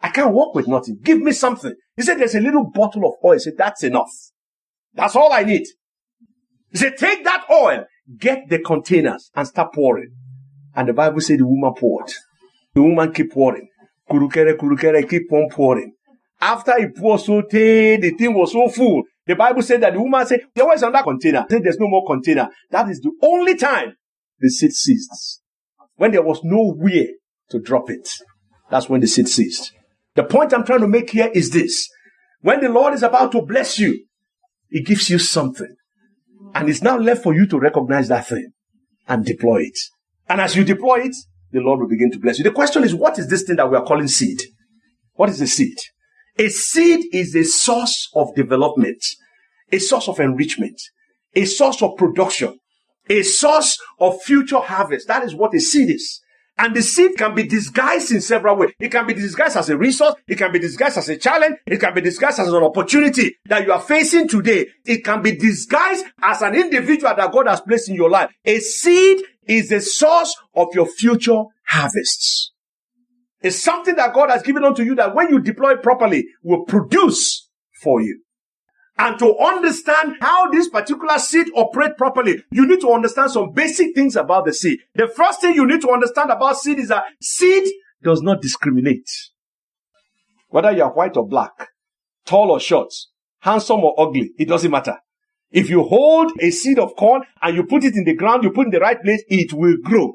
I 0.00 0.08
can't 0.08 0.34
work 0.34 0.52
with 0.56 0.66
nothing. 0.66 0.98
Give 1.00 1.20
me 1.20 1.30
something. 1.30 1.74
He 1.96 2.02
said, 2.02 2.18
there's 2.18 2.34
a 2.34 2.40
little 2.40 2.68
bottle 2.74 3.06
of 3.06 3.24
oil. 3.24 3.34
He 3.34 3.38
said, 3.38 3.54
that's 3.56 3.84
enough. 3.84 4.10
That's 4.94 5.14
all 5.14 5.32
I 5.32 5.44
need. 5.44 5.66
He 6.72 6.78
said, 6.78 6.96
take 6.96 7.22
that 7.22 7.44
oil, 7.48 7.84
get 8.18 8.48
the 8.48 8.58
containers 8.58 9.30
and 9.36 9.46
start 9.46 9.72
pouring. 9.74 10.10
And 10.74 10.88
the 10.88 10.92
Bible 10.92 11.20
said 11.20 11.40
the 11.40 11.46
woman 11.46 11.74
poured. 11.76 12.10
The 12.74 12.82
woman 12.82 13.12
keep 13.12 13.32
pouring. 13.32 13.68
Kurukere, 14.08 14.56
kurukere, 14.56 15.08
keep 15.08 15.32
on 15.32 15.48
pouring. 15.50 15.92
After 16.40 16.72
it 16.78 16.96
poured 16.96 17.20
so 17.20 17.42
thin, 17.42 18.00
the 18.00 18.10
thing 18.10 18.34
was 18.34 18.52
so 18.52 18.68
full. 18.68 19.02
The 19.26 19.34
Bible 19.36 19.62
said 19.62 19.82
that 19.82 19.92
the 19.92 20.00
woman 20.00 20.26
said, 20.26 20.40
there 20.54 20.66
was 20.66 20.82
another 20.82 21.04
container. 21.04 21.44
Said 21.48 21.62
there's 21.62 21.78
no 21.78 21.88
more 21.88 22.06
container. 22.06 22.48
That 22.70 22.88
is 22.88 23.00
the 23.00 23.12
only 23.22 23.56
time 23.56 23.94
the 24.38 24.48
seed 24.48 24.72
ceased. 24.72 25.42
When 25.96 26.12
there 26.12 26.22
was 26.22 26.40
nowhere 26.42 27.06
to 27.50 27.60
drop 27.60 27.90
it. 27.90 28.08
That's 28.70 28.88
when 28.88 29.00
the 29.00 29.06
seed 29.06 29.28
ceased. 29.28 29.72
The 30.14 30.24
point 30.24 30.52
I'm 30.54 30.64
trying 30.64 30.80
to 30.80 30.88
make 30.88 31.10
here 31.10 31.30
is 31.34 31.50
this. 31.50 31.88
When 32.40 32.60
the 32.60 32.70
Lord 32.70 32.94
is 32.94 33.02
about 33.02 33.32
to 33.32 33.42
bless 33.42 33.78
you, 33.78 34.06
He 34.70 34.82
gives 34.82 35.10
you 35.10 35.18
something. 35.18 35.76
And 36.54 36.68
it's 36.68 36.82
now 36.82 36.98
left 36.98 37.22
for 37.22 37.34
you 37.34 37.46
to 37.48 37.58
recognize 37.58 38.08
that 38.08 38.26
thing 38.26 38.52
and 39.06 39.24
deploy 39.24 39.62
it. 39.62 39.78
And 40.30 40.40
as 40.40 40.54
you 40.54 40.62
deploy 40.64 41.00
it, 41.00 41.16
the 41.50 41.58
Lord 41.58 41.80
will 41.80 41.88
begin 41.88 42.12
to 42.12 42.18
bless 42.20 42.38
you. 42.38 42.44
The 42.44 42.52
question 42.52 42.84
is, 42.84 42.94
what 42.94 43.18
is 43.18 43.28
this 43.28 43.42
thing 43.42 43.56
that 43.56 43.68
we 43.68 43.76
are 43.76 43.84
calling 43.84 44.06
seed? 44.06 44.40
What 45.14 45.28
is 45.28 45.40
a 45.40 45.46
seed? 45.48 45.76
A 46.38 46.48
seed 46.48 47.06
is 47.12 47.34
a 47.34 47.42
source 47.42 48.08
of 48.14 48.32
development, 48.36 49.04
a 49.72 49.80
source 49.80 50.08
of 50.08 50.20
enrichment, 50.20 50.80
a 51.34 51.44
source 51.44 51.82
of 51.82 51.96
production, 51.96 52.56
a 53.08 53.22
source 53.22 53.76
of 53.98 54.22
future 54.22 54.60
harvest. 54.60 55.08
That 55.08 55.24
is 55.24 55.34
what 55.34 55.52
a 55.52 55.60
seed 55.60 55.90
is. 55.90 56.20
And 56.60 56.76
the 56.76 56.82
seed 56.82 57.16
can 57.16 57.34
be 57.34 57.44
disguised 57.44 58.12
in 58.12 58.20
several 58.20 58.54
ways. 58.54 58.70
It 58.78 58.90
can 58.92 59.06
be 59.06 59.14
disguised 59.14 59.56
as 59.56 59.70
a 59.70 59.78
resource. 59.78 60.14
It 60.28 60.36
can 60.36 60.52
be 60.52 60.58
disguised 60.58 60.98
as 60.98 61.08
a 61.08 61.16
challenge. 61.16 61.56
It 61.66 61.80
can 61.80 61.94
be 61.94 62.02
disguised 62.02 62.38
as 62.38 62.48
an 62.48 62.62
opportunity 62.62 63.34
that 63.46 63.64
you 63.64 63.72
are 63.72 63.80
facing 63.80 64.28
today. 64.28 64.66
It 64.84 65.02
can 65.02 65.22
be 65.22 65.34
disguised 65.34 66.04
as 66.22 66.42
an 66.42 66.54
individual 66.54 67.14
that 67.16 67.32
God 67.32 67.48
has 67.48 67.62
placed 67.62 67.88
in 67.88 67.94
your 67.94 68.10
life. 68.10 68.30
A 68.44 68.60
seed 68.60 69.22
is 69.46 69.68
the 69.68 69.80
source 69.80 70.34
of 70.54 70.68
your 70.74 70.86
future 70.86 71.42
harvests. 71.68 72.52
It's 73.42 73.62
something 73.62 73.96
that 73.96 74.12
God 74.12 74.30
has 74.30 74.42
given 74.42 74.64
unto 74.64 74.82
you 74.82 74.94
that 74.96 75.14
when 75.14 75.30
you 75.30 75.40
deploy 75.40 75.76
properly 75.76 76.26
will 76.42 76.64
produce 76.64 77.48
for 77.82 78.02
you 78.02 78.22
and 78.98 79.18
to 79.18 79.34
understand 79.38 80.16
how 80.20 80.50
this 80.50 80.68
particular 80.68 81.18
seed 81.18 81.46
operate 81.54 81.96
properly, 81.96 82.44
you 82.50 82.66
need 82.66 82.80
to 82.80 82.90
understand 82.90 83.30
some 83.30 83.52
basic 83.52 83.94
things 83.94 84.14
about 84.14 84.44
the 84.44 84.52
seed. 84.52 84.78
The 84.94 85.08
first 85.08 85.40
thing 85.40 85.54
you 85.54 85.66
need 85.66 85.80
to 85.80 85.90
understand 85.90 86.30
about 86.30 86.58
seed 86.58 86.78
is 86.78 86.88
that 86.88 87.04
seed 87.22 87.66
does 88.02 88.20
not 88.20 88.42
discriminate. 88.42 89.08
Whether 90.48 90.72
you 90.72 90.82
are 90.82 90.92
white 90.92 91.16
or 91.16 91.26
black, 91.26 91.68
tall 92.26 92.50
or 92.50 92.60
short, 92.60 92.92
handsome 93.38 93.80
or 93.80 93.98
ugly, 93.98 94.32
it 94.36 94.48
doesn't 94.48 94.70
matter. 94.70 94.98
If 95.50 95.68
you 95.68 95.82
hold 95.82 96.32
a 96.40 96.50
seed 96.50 96.78
of 96.78 96.94
corn 96.96 97.22
and 97.42 97.56
you 97.56 97.64
put 97.64 97.84
it 97.84 97.94
in 97.94 98.04
the 98.04 98.14
ground, 98.14 98.44
you 98.44 98.50
put 98.50 98.66
in 98.66 98.70
the 98.70 98.80
right 98.80 99.00
place, 99.02 99.22
it 99.28 99.52
will 99.52 99.76
grow. 99.82 100.14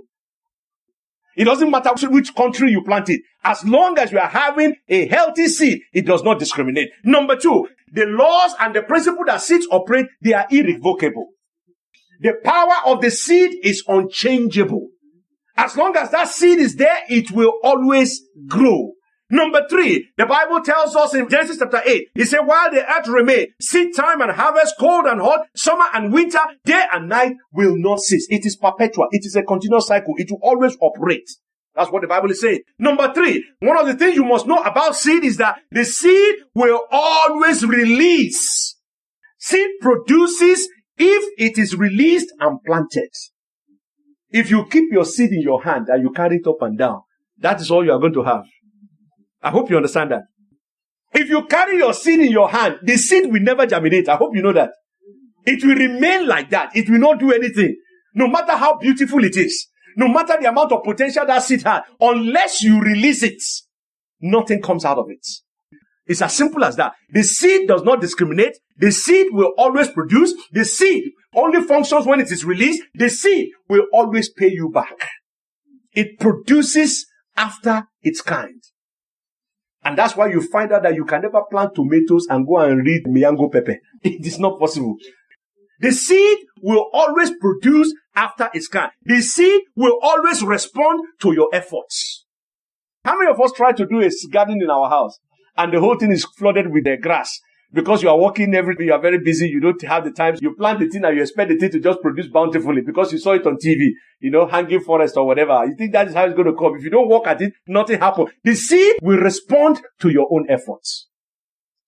It 1.35 1.43
doesn't 1.43 1.69
matter 1.69 1.91
which 2.09 2.33
country 2.33 2.71
you 2.71 2.81
plant 2.83 3.09
it. 3.09 3.21
As 3.43 3.63
long 3.65 3.99
as 3.99 4.11
you 4.11 4.19
are 4.19 4.27
having 4.27 4.75
a 4.87 5.07
healthy 5.07 5.47
seed, 5.47 5.81
it 5.93 6.05
does 6.05 6.23
not 6.23 6.39
discriminate. 6.39 6.89
Number 7.03 7.35
two, 7.35 7.67
the 7.91 8.05
laws 8.05 8.55
and 8.59 8.73
the 8.73 8.83
principle 8.83 9.25
that 9.25 9.41
seeds 9.41 9.67
operate, 9.69 10.05
they 10.21 10.33
are 10.33 10.47
irrevocable. 10.49 11.29
The 12.21 12.35
power 12.43 12.75
of 12.85 13.01
the 13.01 13.11
seed 13.11 13.57
is 13.63 13.83
unchangeable. 13.87 14.87
As 15.57 15.75
long 15.75 15.95
as 15.97 16.11
that 16.11 16.29
seed 16.29 16.59
is 16.59 16.75
there, 16.75 16.99
it 17.09 17.31
will 17.31 17.53
always 17.61 18.21
grow. 18.47 18.94
Number 19.29 19.61
three, 19.67 20.09
the 20.17 20.25
Bible 20.27 20.61
tells 20.61 20.95
us 20.95 21.15
in 21.15 21.27
Genesis 21.27 21.57
chapter 21.57 21.81
8, 21.83 22.09
it 22.15 22.25
said, 22.25 22.41
while 22.41 22.69
the 22.69 22.85
earth 22.87 23.07
remains, 23.07 23.47
seed 23.59 23.95
time 23.95 24.21
and 24.21 24.31
harvest, 24.31 24.75
cold 24.79 25.05
and 25.05 25.19
hot, 25.19 25.47
summer 25.55 25.85
and 25.93 26.13
winter, 26.13 26.39
day 26.63 26.83
and 26.93 27.09
night 27.09 27.35
will 27.51 27.75
not 27.75 27.99
cease. 27.99 28.27
It 28.29 28.45
is 28.45 28.55
perpetual. 28.55 29.07
It 29.11 29.25
is 29.25 29.35
a 29.35 29.41
continuous 29.41 29.87
cycle. 29.87 30.13
It 30.17 30.29
will 30.29 30.39
always 30.43 30.77
operate. 30.79 31.27
That's 31.75 31.91
what 31.91 32.03
the 32.03 32.07
Bible 32.07 32.29
is 32.31 32.39
saying. 32.39 32.61
Number 32.77 33.11
three, 33.13 33.43
one 33.59 33.77
of 33.77 33.87
the 33.87 33.95
things 33.95 34.15
you 34.15 34.23
must 34.23 34.47
know 34.47 34.57
about 34.57 34.95
seed 34.95 35.23
is 35.23 35.37
that 35.37 35.59
the 35.71 35.83
seed 35.83 36.35
will 36.53 36.81
always 36.91 37.65
release. 37.65 38.77
Seed 39.39 39.69
produces 39.81 40.69
if 40.97 41.33
it 41.37 41.57
is 41.57 41.75
released 41.75 42.31
and 42.39 42.59
planted. 42.63 43.09
If 44.29 44.49
you 44.51 44.65
keep 44.67 44.91
your 44.91 45.05
seed 45.05 45.31
in 45.31 45.41
your 45.41 45.63
hand 45.63 45.87
and 45.89 46.03
you 46.03 46.11
carry 46.11 46.37
it 46.37 46.47
up 46.47 46.61
and 46.61 46.77
down, 46.77 47.01
that 47.39 47.59
is 47.59 47.69
all 47.71 47.83
you 47.83 47.91
are 47.91 47.99
going 47.99 48.13
to 48.13 48.23
have. 48.23 48.45
I 49.45 49.51
hope 49.51 49.69
you 49.69 49.77
understand 49.77 50.09
that. 50.09 50.23
If 51.13 51.29
you 51.29 51.45
carry 51.45 51.77
your 51.77 51.93
seed 51.93 52.19
in 52.19 52.31
your 52.31 52.49
hand, 52.49 52.79
the 52.81 52.97
seed 52.97 53.31
will 53.31 53.41
never 53.41 53.67
germinate. 53.67 54.09
I 54.09 54.15
hope 54.15 54.35
you 54.35 54.41
know 54.41 54.53
that. 54.53 54.71
It 55.45 55.63
will 55.63 55.75
remain 55.75 56.27
like 56.27 56.49
that. 56.49 56.75
It 56.75 56.89
will 56.89 56.99
not 56.99 57.19
do 57.19 57.31
anything. 57.31 57.77
No 58.15 58.27
matter 58.27 58.53
how 58.53 58.79
beautiful 58.79 59.23
it 59.23 59.37
is. 59.37 59.67
No 59.95 60.07
matter 60.07 60.35
the 60.41 60.49
amount 60.49 60.71
of 60.71 60.83
potential 60.83 61.27
that 61.27 61.43
seed 61.43 61.61
has. 61.61 61.83
Unless 62.01 62.63
you 62.63 62.81
release 62.81 63.21
it, 63.21 63.41
nothing 64.19 64.63
comes 64.63 64.83
out 64.83 64.97
of 64.97 65.05
it. 65.09 65.25
It's 66.07 66.23
as 66.23 66.33
simple 66.33 66.63
as 66.63 66.75
that. 66.77 66.93
The 67.11 67.21
seed 67.21 67.67
does 67.67 67.83
not 67.83 68.01
discriminate. 68.01 68.57
The 68.77 68.91
seed 68.91 69.27
will 69.31 69.53
always 69.59 69.89
produce. 69.89 70.33
The 70.51 70.65
seed 70.65 71.03
only 71.35 71.61
functions 71.61 72.07
when 72.07 72.19
it 72.19 72.31
is 72.31 72.43
released. 72.43 72.81
The 72.95 73.09
seed 73.09 73.49
will 73.69 73.85
always 73.93 74.29
pay 74.29 74.49
you 74.51 74.71
back. 74.73 75.07
It 75.93 76.19
produces 76.19 77.05
after 77.37 77.87
its 78.01 78.21
kind. 78.21 78.61
And 79.85 79.95
that's 79.95 80.17
why 80.17 80.29
you 80.29 80.41
find 80.41 80.71
out 80.71 80.81
that 80.81 80.95
you 80.95 81.05
can 81.05 81.21
never 81.21 81.43
plant 81.49 81.75
tomatoes 81.75 82.25
and 82.27 82.47
go 82.47 82.57
and 82.57 82.83
read 82.83 83.03
mango 83.05 83.47
pepper. 83.49 83.77
It 84.01 84.25
is 84.25 84.39
not 84.39 84.59
possible. 84.59 84.97
The 85.79 85.91
seed 85.91 86.39
will 86.61 86.89
always 86.91 87.31
produce 87.39 87.93
after 88.15 88.49
its 88.53 88.67
kind. 88.67 88.91
The 89.03 89.21
seed 89.21 89.61
will 89.75 89.99
always 90.01 90.41
respond 90.41 91.05
to 91.21 91.33
your 91.33 91.49
efforts. 91.53 92.25
How 93.03 93.17
many 93.19 93.29
of 93.29 93.39
us 93.39 93.51
try 93.51 93.73
to 93.73 93.85
do 93.85 94.01
a 94.01 94.09
garden 94.31 94.59
in 94.61 94.69
our 94.71 94.89
house 94.89 95.19
and 95.55 95.71
the 95.71 95.79
whole 95.79 95.97
thing 95.97 96.11
is 96.11 96.25
flooded 96.25 96.71
with 96.71 96.85
the 96.85 96.97
grass? 96.97 97.39
Because 97.75 98.01
you 98.01 98.09
are 98.09 98.17
working 98.17 98.55
every 98.55 98.73
day, 98.75 98.85
you 98.85 98.93
are 98.93 99.01
very 99.01 99.19
busy, 99.19 99.49
you 99.49 99.59
don't 99.59 99.79
have 99.81 100.05
the 100.05 100.11
time. 100.11 100.35
You 100.39 100.55
plant 100.55 100.79
the 100.79 100.87
thing 100.87 101.03
and 101.03 101.15
you 101.15 101.21
expect 101.21 101.49
the 101.49 101.57
thing 101.57 101.71
to 101.71 101.79
just 101.81 102.01
produce 102.01 102.27
bountifully 102.27 102.81
because 102.81 103.11
you 103.11 103.19
saw 103.19 103.33
it 103.33 103.45
on 103.45 103.57
TV, 103.57 103.89
you 104.21 104.31
know, 104.31 104.47
hanging 104.47 104.79
forest 104.79 105.17
or 105.17 105.27
whatever. 105.27 105.65
You 105.65 105.75
think 105.77 105.91
that 105.91 106.07
is 106.07 106.13
how 106.13 106.25
it's 106.25 106.35
going 106.35 106.47
to 106.47 106.55
come. 106.55 106.75
If 106.77 106.83
you 106.85 106.89
don't 106.89 107.09
work 107.09 107.27
at 107.27 107.41
it, 107.41 107.53
nothing 107.67 107.99
happens. 107.99 108.29
The 108.45 108.55
seed 108.55 108.95
will 109.01 109.17
respond 109.17 109.81
to 109.99 110.09
your 110.09 110.27
own 110.31 110.45
efforts. 110.49 111.09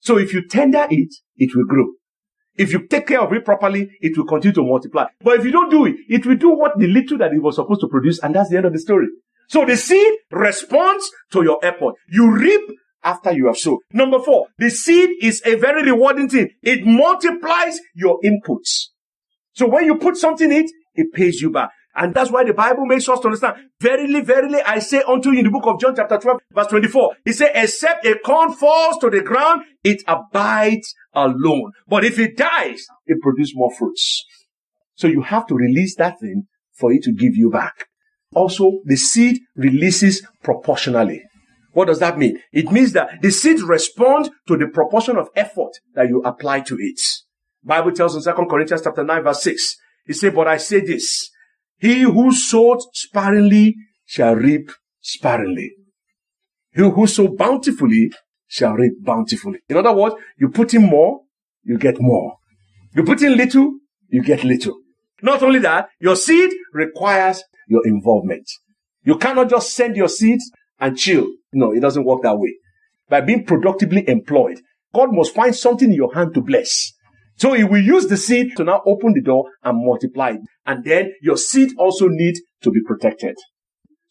So 0.02 0.18
if 0.18 0.34
you 0.34 0.46
tender 0.46 0.86
it, 0.90 1.16
it 1.38 1.56
will 1.56 1.66
grow. 1.66 1.86
If 2.58 2.74
you 2.74 2.86
take 2.88 3.08
care 3.08 3.22
of 3.22 3.32
it 3.32 3.46
properly, 3.46 3.90
it 4.02 4.18
will 4.18 4.26
continue 4.26 4.56
to 4.56 4.64
multiply. 4.64 5.06
But 5.22 5.40
if 5.40 5.46
you 5.46 5.52
don't 5.52 5.72
do 5.72 5.86
it, 5.86 5.96
it 6.10 6.26
will 6.26 6.36
do 6.36 6.50
what 6.50 6.78
the 6.78 6.88
little 6.88 7.18
that 7.20 7.32
it 7.32 7.42
was 7.42 7.56
supposed 7.56 7.82
to 7.82 7.88
produce, 7.88 8.20
and 8.20 8.36
that's 8.36 8.50
the 8.50 8.58
end 8.58 8.66
of 8.66 8.74
the 8.74 8.80
story. 8.80 9.08
So 9.48 9.64
the 9.64 9.78
seed 9.78 10.14
responds 10.32 11.10
to 11.32 11.44
your 11.44 11.64
effort. 11.64 11.96
You 12.10 12.36
reap 12.36 12.62
after 13.08 13.32
you 13.32 13.48
have 13.48 13.58
sown. 13.58 13.80
Number 13.94 14.20
four, 14.20 14.48
the 14.58 14.70
seed 14.70 15.10
is 15.22 15.42
a 15.46 15.56
very 15.56 15.84
rewarding 15.84 16.28
thing. 16.28 16.50
It 16.62 16.86
multiplies 16.86 17.80
your 17.96 18.20
inputs. 18.22 18.90
So 19.54 19.68
when 19.68 19.86
you 19.86 19.96
put 19.98 20.18
something 20.18 20.52
in 20.52 20.66
it, 20.66 20.72
it 20.94 21.14
pays 21.14 21.42
you 21.42 21.50
back. 21.50 21.70
And 21.96 22.14
that's 22.14 22.30
why 22.30 22.44
the 22.44 22.54
Bible 22.54 22.86
makes 22.86 23.10
us 23.10 23.20
to 23.22 23.28
understand. 23.28 23.56
Verily, 23.82 24.22
verily, 24.22 24.62
I 24.62 24.80
say 24.80 25.02
unto 25.08 25.32
you 25.32 25.40
in 25.40 25.46
the 25.46 25.52
book 25.52 25.66
of 25.66 25.80
John 25.80 25.96
chapter 25.96 26.18
12, 26.18 26.40
verse 26.54 26.68
24. 26.68 27.16
He 27.26 27.32
said, 27.34 27.52
except 27.56 28.06
a 28.06 28.20
corn 28.20 28.54
falls 28.54 28.98
to 29.00 29.10
the 29.10 29.22
ground, 29.22 29.64
it 29.84 30.04
abides 30.06 30.94
alone. 31.14 31.72
But 31.88 32.04
if 32.04 32.20
it 32.20 32.38
dies, 32.38 32.86
it 33.08 33.20
produces 33.22 33.54
more 33.56 33.74
fruits. 33.74 34.26
So 34.96 35.08
you 35.08 35.22
have 35.24 35.48
to 35.48 35.56
release 35.56 35.96
that 35.96 36.20
thing 36.20 36.44
for 36.74 36.92
it 36.92 37.02
to 37.04 37.14
give 37.14 37.36
you 37.36 37.50
back. 37.50 37.88
Also, 38.36 38.82
the 38.86 38.98
seed 38.98 39.40
releases 39.56 40.22
proportionally. 40.44 41.24
What 41.78 41.90
does 41.90 42.00
that 42.00 42.18
mean? 42.18 42.40
It 42.52 42.72
means 42.72 42.94
that 42.94 43.22
the 43.22 43.30
seed 43.30 43.60
responds 43.60 44.32
to 44.48 44.58
the 44.58 44.66
proportion 44.66 45.16
of 45.16 45.30
effort 45.36 45.74
that 45.94 46.10
you 46.10 46.24
apply 46.24 46.62
to 46.62 46.76
it. 46.80 47.00
Bible 47.64 47.92
tells 47.92 48.16
in 48.16 48.24
2 48.24 48.46
Corinthians 48.50 48.82
chapter 48.84 49.04
9 49.04 49.24
verse 49.24 49.44
6, 49.44 49.76
he 50.08 50.14
said, 50.14 50.34
but 50.34 50.48
I 50.48 50.58
say 50.58 50.80
this, 50.80 51.30
he 51.78 52.02
who 52.02 52.32
sowed 52.32 52.80
sparingly 52.94 53.76
shall 54.08 54.34
reap 54.34 54.72
sparingly. 55.02 55.74
He 56.74 56.82
who 56.82 57.06
sowed 57.06 57.38
bountifully 57.38 58.12
shall 58.48 58.74
reap 58.74 58.94
bountifully. 59.04 59.60
In 59.70 59.78
other 59.78 59.94
words, 59.94 60.16
you 60.40 60.50
put 60.50 60.74
in 60.74 60.82
more, 60.82 61.26
you 61.62 61.78
get 61.78 62.02
more. 62.02 62.38
You 62.96 63.04
put 63.04 63.22
in 63.22 63.38
little, 63.38 63.74
you 64.08 64.24
get 64.24 64.44
little. 64.44 64.80
Not 65.22 65.44
only 65.44 65.60
that, 65.60 65.90
your 66.02 66.16
seed 66.16 66.50
requires 66.74 67.44
your 67.68 67.86
involvement. 67.86 68.50
You 69.04 69.20
cannot 69.20 69.52
just 69.52 69.76
send 69.76 69.96
your 69.96 70.10
seeds 70.10 70.52
and 70.80 70.98
chill. 70.98 71.28
No, 71.54 71.74
it 71.74 71.80
doesn't 71.80 72.06
work 72.06 72.22
that 72.24 72.38
way. 72.38 72.56
By 73.10 73.22
being 73.22 73.46
productively 73.46 74.08
employed, 74.08 74.60
God 74.94 75.10
must 75.12 75.34
find 75.34 75.56
something 75.56 75.90
in 75.90 75.96
your 75.96 76.14
hand 76.14 76.34
to 76.34 76.42
bless. 76.42 76.94
So 77.38 77.54
he 77.54 77.64
will 77.64 77.82
use 77.82 78.08
the 78.08 78.18
seed 78.18 78.58
to 78.58 78.64
now 78.64 78.82
open 78.86 79.14
the 79.14 79.22
door 79.22 79.52
and 79.64 79.86
multiply 79.86 80.32
it. 80.32 80.42
And 80.66 80.84
then 80.84 81.14
your 81.22 81.38
seed 81.38 81.72
also 81.78 82.08
needs 82.08 82.42
to 82.64 82.72
be 82.72 82.82
protected. 82.86 83.38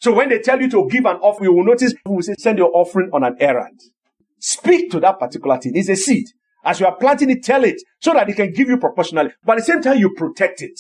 So 0.00 0.12
when 0.12 0.28
they 0.28 0.38
tell 0.38 0.60
you 0.60 0.70
to 0.70 0.88
give 0.88 1.06
an 1.06 1.16
offering, 1.16 1.50
you 1.50 1.56
will 1.56 1.64
notice 1.64 1.92
we 2.04 2.14
will 2.14 2.22
say 2.22 2.34
send 2.38 2.58
your 2.58 2.70
offering 2.72 3.10
on 3.12 3.24
an 3.24 3.36
errand. 3.40 3.80
Speak 4.38 4.90
to 4.92 5.00
that 5.00 5.18
particular 5.18 5.58
thing. 5.58 5.72
It's 5.74 5.88
a 5.88 5.96
seed. 5.96 6.26
As 6.64 6.80
you 6.80 6.86
are 6.86 6.96
planting 6.96 7.30
it, 7.30 7.42
tell 7.42 7.64
it 7.64 7.80
so 8.00 8.12
that 8.12 8.28
it 8.28 8.36
can 8.36 8.52
give 8.52 8.68
you 8.68 8.76
proportionally. 8.76 9.30
But 9.44 9.52
at 9.52 9.66
the 9.66 9.72
same 9.72 9.82
time, 9.82 9.98
you 9.98 10.14
protect 10.14 10.62
it. 10.62 10.78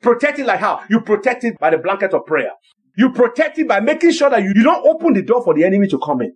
Protect 0.00 0.38
it 0.40 0.46
like 0.46 0.60
how? 0.60 0.82
You 0.90 1.00
protect 1.00 1.44
it 1.44 1.58
by 1.58 1.70
the 1.70 1.78
blanket 1.78 2.12
of 2.12 2.26
prayer. 2.26 2.50
You 2.96 3.12
protect 3.12 3.58
it 3.58 3.68
by 3.68 3.80
making 3.80 4.12
sure 4.12 4.30
that 4.30 4.42
you, 4.42 4.52
you 4.54 4.62
don't 4.62 4.86
open 4.86 5.14
the 5.14 5.22
door 5.22 5.42
for 5.42 5.54
the 5.54 5.64
enemy 5.64 5.88
to 5.88 5.98
come 5.98 6.22
in. 6.22 6.34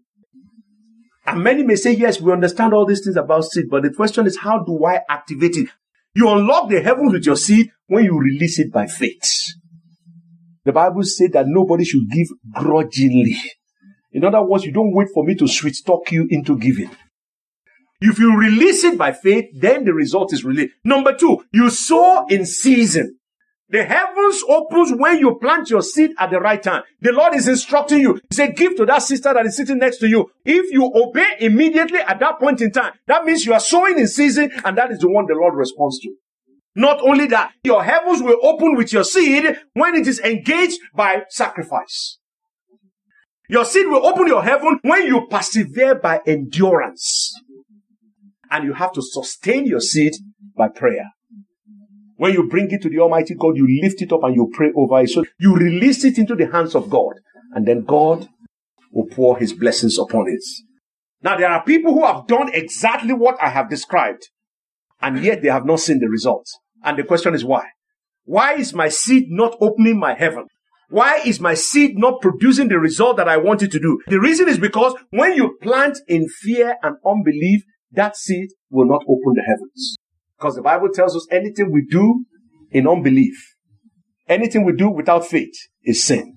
And 1.27 1.43
many 1.43 1.65
may 1.65 1.77
say, 1.77 1.93
yes, 1.93 2.21
we 2.21 2.33
understand 2.33 2.73
all 2.73 2.87
these 2.87 3.05
things 3.05 3.17
about 3.17 3.45
seed, 3.45 3.67
but 3.69 3.83
the 3.83 3.93
question 3.93 4.27
is, 4.27 4.39
how 4.39 4.63
do 4.63 4.85
I 4.85 5.01
activate 5.09 5.57
it? 5.57 5.69
You 6.15 6.31
unlock 6.31 6.71
the 6.71 6.81
heavens 6.81 7.13
with 7.13 7.27
your 7.27 7.37
seed 7.37 7.71
when 7.89 8.05
you 8.05 8.19
release 8.19 8.59
it 8.59 8.73
by 8.73 8.87
faith. 8.87 9.55
The 10.65 10.73
Bible 10.73 11.03
said 11.03 11.33
that 11.33 11.47
nobody 11.47 11.85
should 11.85 12.09
give 12.11 12.29
grudgingly. 12.53 13.37
In 14.13 14.25
other 14.25 14.43
words, 14.43 14.65
you 14.65 14.73
don't 14.73 14.95
wait 14.95 15.09
for 15.13 15.25
me 15.25 15.35
to 15.35 15.47
sweet 15.47 15.77
talk 15.85 16.11
you 16.11 16.27
into 16.31 16.59
giving. 16.59 16.91
If 18.01 18.19
you 18.19 18.37
release 18.39 18.85
it 18.85 18.97
by 18.97 19.13
faith, 19.13 19.47
then 19.55 19.85
the 19.85 19.93
result 19.93 20.33
is 20.33 20.45
released. 20.45 20.75
Number 20.85 21.15
two, 21.15 21.45
you 21.53 21.71
sow 21.71 22.27
in 22.29 22.47
season. 22.47 23.19
The 23.69 23.85
heavens 23.85 24.43
opens 24.49 24.93
when 24.93 25.19
you 25.19 25.39
plant 25.41 25.71
your 25.71 25.83
seed 25.83 26.13
at 26.19 26.31
the 26.31 26.39
right 26.39 26.63
time. 26.63 26.85
The 27.01 27.11
Lord 27.11 27.35
is 27.35 27.49
instructing 27.49 27.99
you. 27.99 28.15
He 28.15 28.35
said, 28.35 28.57
give 28.57 28.77
to 28.77 28.87
that 28.87 29.03
sister 29.03 29.35
that 29.35 29.45
is 29.45 29.57
sitting 29.57 29.79
next 29.79 29.99
to 29.99 30.09
you. 30.09 30.31
If 30.45 30.71
you 30.71 30.91
obey 30.95 31.37
immediately 31.41 31.99
at 31.99 32.21
that 32.21 32.39
point 32.39 32.61
in 32.61 32.71
time, 32.71 32.93
that 33.09 33.25
means 33.25 33.45
you 33.45 33.53
are 33.55 33.61
sowing 33.61 33.99
in 33.99 34.07
season 34.07 34.53
and 34.65 34.79
that 34.79 34.93
is 34.93 35.01
the 35.01 35.11
one 35.11 35.27
the 35.27 35.35
Lord 35.35 35.55
responds 35.55 35.99
to. 36.01 36.15
Not 36.77 37.01
only 37.01 37.27
that, 37.29 37.53
your 37.65 37.83
heavens 37.83 38.23
will 38.23 38.39
open 38.43 38.77
with 38.77 38.93
your 38.93 39.03
seed 39.03 39.57
when 39.73 39.97
it 39.97 40.07
is 40.07 40.21
engaged 40.21 40.79
by 40.95 41.23
sacrifice. 41.31 42.19
Your 43.49 43.65
seed 43.65 43.87
will 43.87 44.07
open 44.07 44.27
your 44.27 44.45
heaven 44.45 44.79
when 44.83 45.07
you 45.07 45.27
persevere 45.29 45.97
by 45.97 46.21
endurance. 46.27 47.33
And 48.51 48.65
you 48.65 48.75
have 48.75 48.93
to 48.93 49.03
sustain 49.03 49.67
your 49.67 49.81
seed 49.81 50.15
by 50.57 50.69
prayer. 50.69 51.16
When 52.17 52.33
you 52.33 52.49
bring 52.49 52.71
it 52.71 52.83
to 52.83 52.89
the 52.89 52.99
Almighty 53.01 53.35
God, 53.35 53.57
you 53.57 53.67
lift 53.83 54.01
it 54.01 54.13
up 54.13 54.25
and 54.25 54.35
you 54.35 54.51
pray 54.53 54.73
over 54.75 55.01
it. 55.01 55.11
So 55.11 55.25
you 55.39 55.55
release 55.55 56.05
it 56.05 56.19
into 56.19 56.35
the 56.35 56.51
hands 56.51 56.75
of 56.75 56.89
God. 56.89 57.15
And 57.53 57.67
then 57.67 57.85
God 57.85 58.29
will 58.91 59.07
pour 59.07 59.39
his 59.39 59.53
blessings 59.53 59.99
upon 59.99 60.27
it. 60.29 60.43
Now 61.23 61.37
there 61.37 61.51
are 61.51 61.63
people 61.63 61.93
who 61.93 62.05
have 62.05 62.27
done 62.27 62.51
exactly 62.53 63.13
what 63.13 63.37
I 63.43 63.51
have 63.51 63.69
described. 63.69 64.31
And 65.01 65.23
yet 65.23 65.43
they 65.43 65.49
have 65.49 65.67
not 65.67 65.81
seen 65.81 66.01
the 66.01 66.09
results. 66.09 66.59
And 66.83 66.99
the 66.99 67.05
question 67.05 67.35
is 67.35 67.45
why? 67.45 67.65
Why 68.25 68.55
is 68.55 68.73
my 68.73 68.89
seed 68.89 69.27
not 69.29 69.57
opening 69.61 69.99
my 69.99 70.15
heaven? 70.15 70.47
Why 70.89 71.19
is 71.25 71.41
my 71.41 71.55
seed 71.55 71.99
not 71.99 72.21
producing 72.21 72.69
the 72.69 72.79
result 72.79 73.17
that 73.17 73.29
I 73.29 73.37
want 73.37 73.63
it 73.63 73.73
to 73.73 73.81
do? 73.81 74.01
The 74.07 74.21
reason 74.21 74.49
is 74.49 74.59
because 74.59 74.95
when 75.11 75.35
you 75.35 75.59
plant 75.61 75.99
in 76.07 76.29
fear 76.29 76.77
and 76.83 76.97
unbelief, 77.05 77.63
that 77.93 78.17
seed 78.17 78.51
will 78.71 78.87
not 78.87 79.03
open 79.03 79.35
the 79.35 79.43
heavens. 79.47 79.97
Because 80.39 80.57
the 80.57 80.63
Bible 80.63 80.89
tells 80.93 81.17
us 81.17 81.27
anything 81.31 81.73
we 81.73 81.87
do 81.89 82.25
in 82.71 82.87
unbelief, 82.87 83.55
anything 84.29 84.65
we 84.65 84.73
do 84.73 84.91
without 84.91 85.27
faith 85.27 85.55
is 85.83 86.05
sin. 86.05 86.37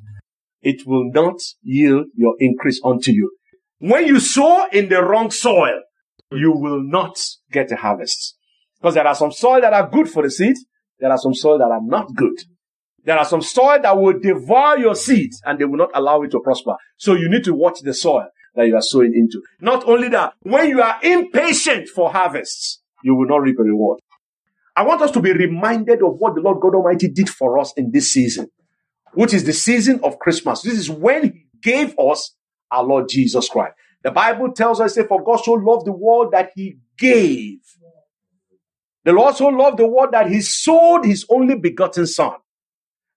It 0.61 0.85
will 0.85 1.09
not 1.11 1.39
yield 1.61 2.07
your 2.15 2.35
increase 2.39 2.81
unto 2.83 3.11
you. 3.11 3.31
When 3.79 4.05
you 4.05 4.19
sow 4.19 4.67
in 4.71 4.89
the 4.89 5.01
wrong 5.01 5.31
soil, 5.31 5.81
you 6.31 6.51
will 6.51 6.83
not 6.83 7.17
get 7.51 7.71
a 7.71 7.75
harvest. 7.75 8.35
Because 8.79 8.95
there 8.95 9.07
are 9.07 9.15
some 9.15 9.31
soil 9.31 9.61
that 9.61 9.73
are 9.73 9.89
good 9.89 10.09
for 10.09 10.23
the 10.23 10.31
seed. 10.31 10.55
There 10.99 11.11
are 11.11 11.17
some 11.17 11.33
soil 11.33 11.57
that 11.59 11.71
are 11.71 11.81
not 11.81 12.13
good. 12.15 12.37
There 13.03 13.17
are 13.17 13.25
some 13.25 13.41
soil 13.41 13.79
that 13.81 13.97
will 13.97 14.19
devour 14.19 14.77
your 14.77 14.95
seed 14.95 15.31
and 15.45 15.57
they 15.57 15.65
will 15.65 15.77
not 15.77 15.91
allow 15.93 16.21
it 16.21 16.31
to 16.31 16.39
prosper. 16.41 16.75
So 16.97 17.13
you 17.13 17.29
need 17.29 17.43
to 17.45 17.53
watch 17.53 17.79
the 17.81 17.93
soil 17.93 18.27
that 18.55 18.67
you 18.67 18.75
are 18.75 18.81
sowing 18.81 19.13
into. 19.15 19.41
Not 19.61 19.87
only 19.87 20.09
that, 20.09 20.33
when 20.41 20.69
you 20.69 20.81
are 20.81 20.99
impatient 21.01 21.87
for 21.87 22.11
harvests, 22.11 22.81
you 23.03 23.15
will 23.15 23.27
not 23.27 23.41
reap 23.43 23.59
a 23.59 23.63
reward. 23.63 23.99
I 24.75 24.83
want 24.83 25.01
us 25.01 25.11
to 25.11 25.21
be 25.21 25.33
reminded 25.33 26.03
of 26.03 26.15
what 26.17 26.35
the 26.35 26.41
Lord 26.41 26.61
God 26.61 26.75
Almighty 26.75 27.09
did 27.09 27.29
for 27.29 27.59
us 27.59 27.73
in 27.77 27.91
this 27.91 28.11
season, 28.13 28.49
which 29.13 29.33
is 29.33 29.45
the 29.45 29.53
season 29.53 30.01
of 30.03 30.19
Christmas. 30.19 30.61
This 30.63 30.75
is 30.75 30.89
when 30.89 31.23
He 31.25 31.45
gave 31.61 31.97
us 31.99 32.35
our 32.71 32.83
Lord 32.83 33.07
Jesus 33.09 33.49
Christ. 33.49 33.75
The 34.03 34.11
Bible 34.11 34.53
tells 34.53 34.81
us, 34.81 34.97
For 34.97 35.23
God 35.23 35.37
so 35.37 35.53
loved 35.53 35.87
the 35.87 35.93
world 35.93 36.33
that 36.33 36.51
He 36.55 36.77
gave. 36.97 37.59
The 39.05 39.13
Lord 39.13 39.35
so 39.35 39.47
loved 39.47 39.79
the 39.79 39.87
world 39.87 40.11
that 40.13 40.29
He 40.29 40.41
sold 40.41 41.05
His 41.05 41.25
only 41.29 41.55
begotten 41.57 42.07
Son. 42.07 42.33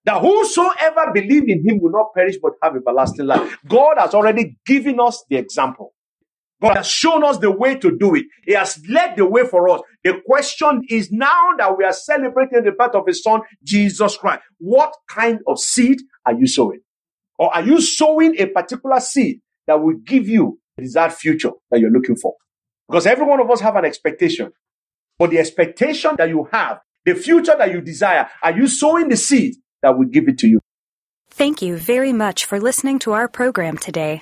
That 0.05 0.21
whosoever 0.21 1.11
believe 1.13 1.49
in 1.49 1.67
Him 1.67 1.81
will 1.81 1.91
not 1.91 2.13
perish 2.15 2.37
but 2.41 2.53
have 2.63 2.75
everlasting 2.75 3.27
life. 3.27 3.57
God 3.67 3.97
has 3.99 4.13
already 4.15 4.57
given 4.65 4.99
us 4.99 5.23
the 5.29 5.37
example. 5.37 5.93
God 6.63 6.77
has 6.77 6.87
shown 6.87 7.25
us 7.25 7.39
the 7.39 7.51
way 7.51 7.75
to 7.75 7.97
do 7.97 8.15
it. 8.15 8.25
He 8.45 8.53
has 8.53 8.81
led 8.87 9.17
the 9.17 9.25
way 9.25 9.45
for 9.45 9.67
us. 9.67 9.81
The 10.05 10.21
question 10.25 10.81
is 10.89 11.11
now 11.11 11.49
that 11.57 11.77
we 11.77 11.83
are 11.83 11.91
celebrating 11.91 12.63
the 12.63 12.71
birth 12.71 12.95
of 12.95 13.05
His 13.05 13.21
Son, 13.21 13.41
Jesus 13.63 14.15
Christ. 14.15 14.43
What 14.59 14.95
kind 15.09 15.39
of 15.45 15.59
seed 15.59 15.99
are 16.25 16.33
you 16.33 16.47
sowing? 16.47 16.79
Or 17.37 17.53
are 17.53 17.63
you 17.63 17.81
sowing 17.81 18.39
a 18.39 18.45
particular 18.45 19.01
seed 19.01 19.41
that 19.67 19.81
will 19.81 19.97
give 20.05 20.29
you 20.29 20.59
the 20.77 20.83
desired 20.83 21.11
future 21.11 21.51
that 21.69 21.81
you're 21.81 21.91
looking 21.91 22.15
for? 22.15 22.35
Because 22.87 23.05
every 23.05 23.25
one 23.25 23.41
of 23.41 23.51
us 23.51 23.59
have 23.59 23.75
an 23.75 23.83
expectation. 23.83 24.53
But 25.19 25.31
the 25.31 25.39
expectation 25.39 26.15
that 26.17 26.29
you 26.29 26.47
have, 26.53 26.79
the 27.03 27.15
future 27.15 27.55
that 27.57 27.73
you 27.73 27.81
desire, 27.81 28.29
are 28.41 28.55
you 28.55 28.67
sowing 28.67 29.09
the 29.09 29.17
seed 29.17 29.55
that 29.81 29.97
will 29.97 30.05
give 30.07 30.29
it 30.29 30.37
to 30.39 30.47
you? 30.47 30.61
Thank 31.29 31.61
you 31.61 31.75
very 31.75 32.13
much 32.13 32.45
for 32.45 32.57
listening 32.57 32.99
to 32.99 33.11
our 33.11 33.27
program 33.27 33.77
today. 33.77 34.21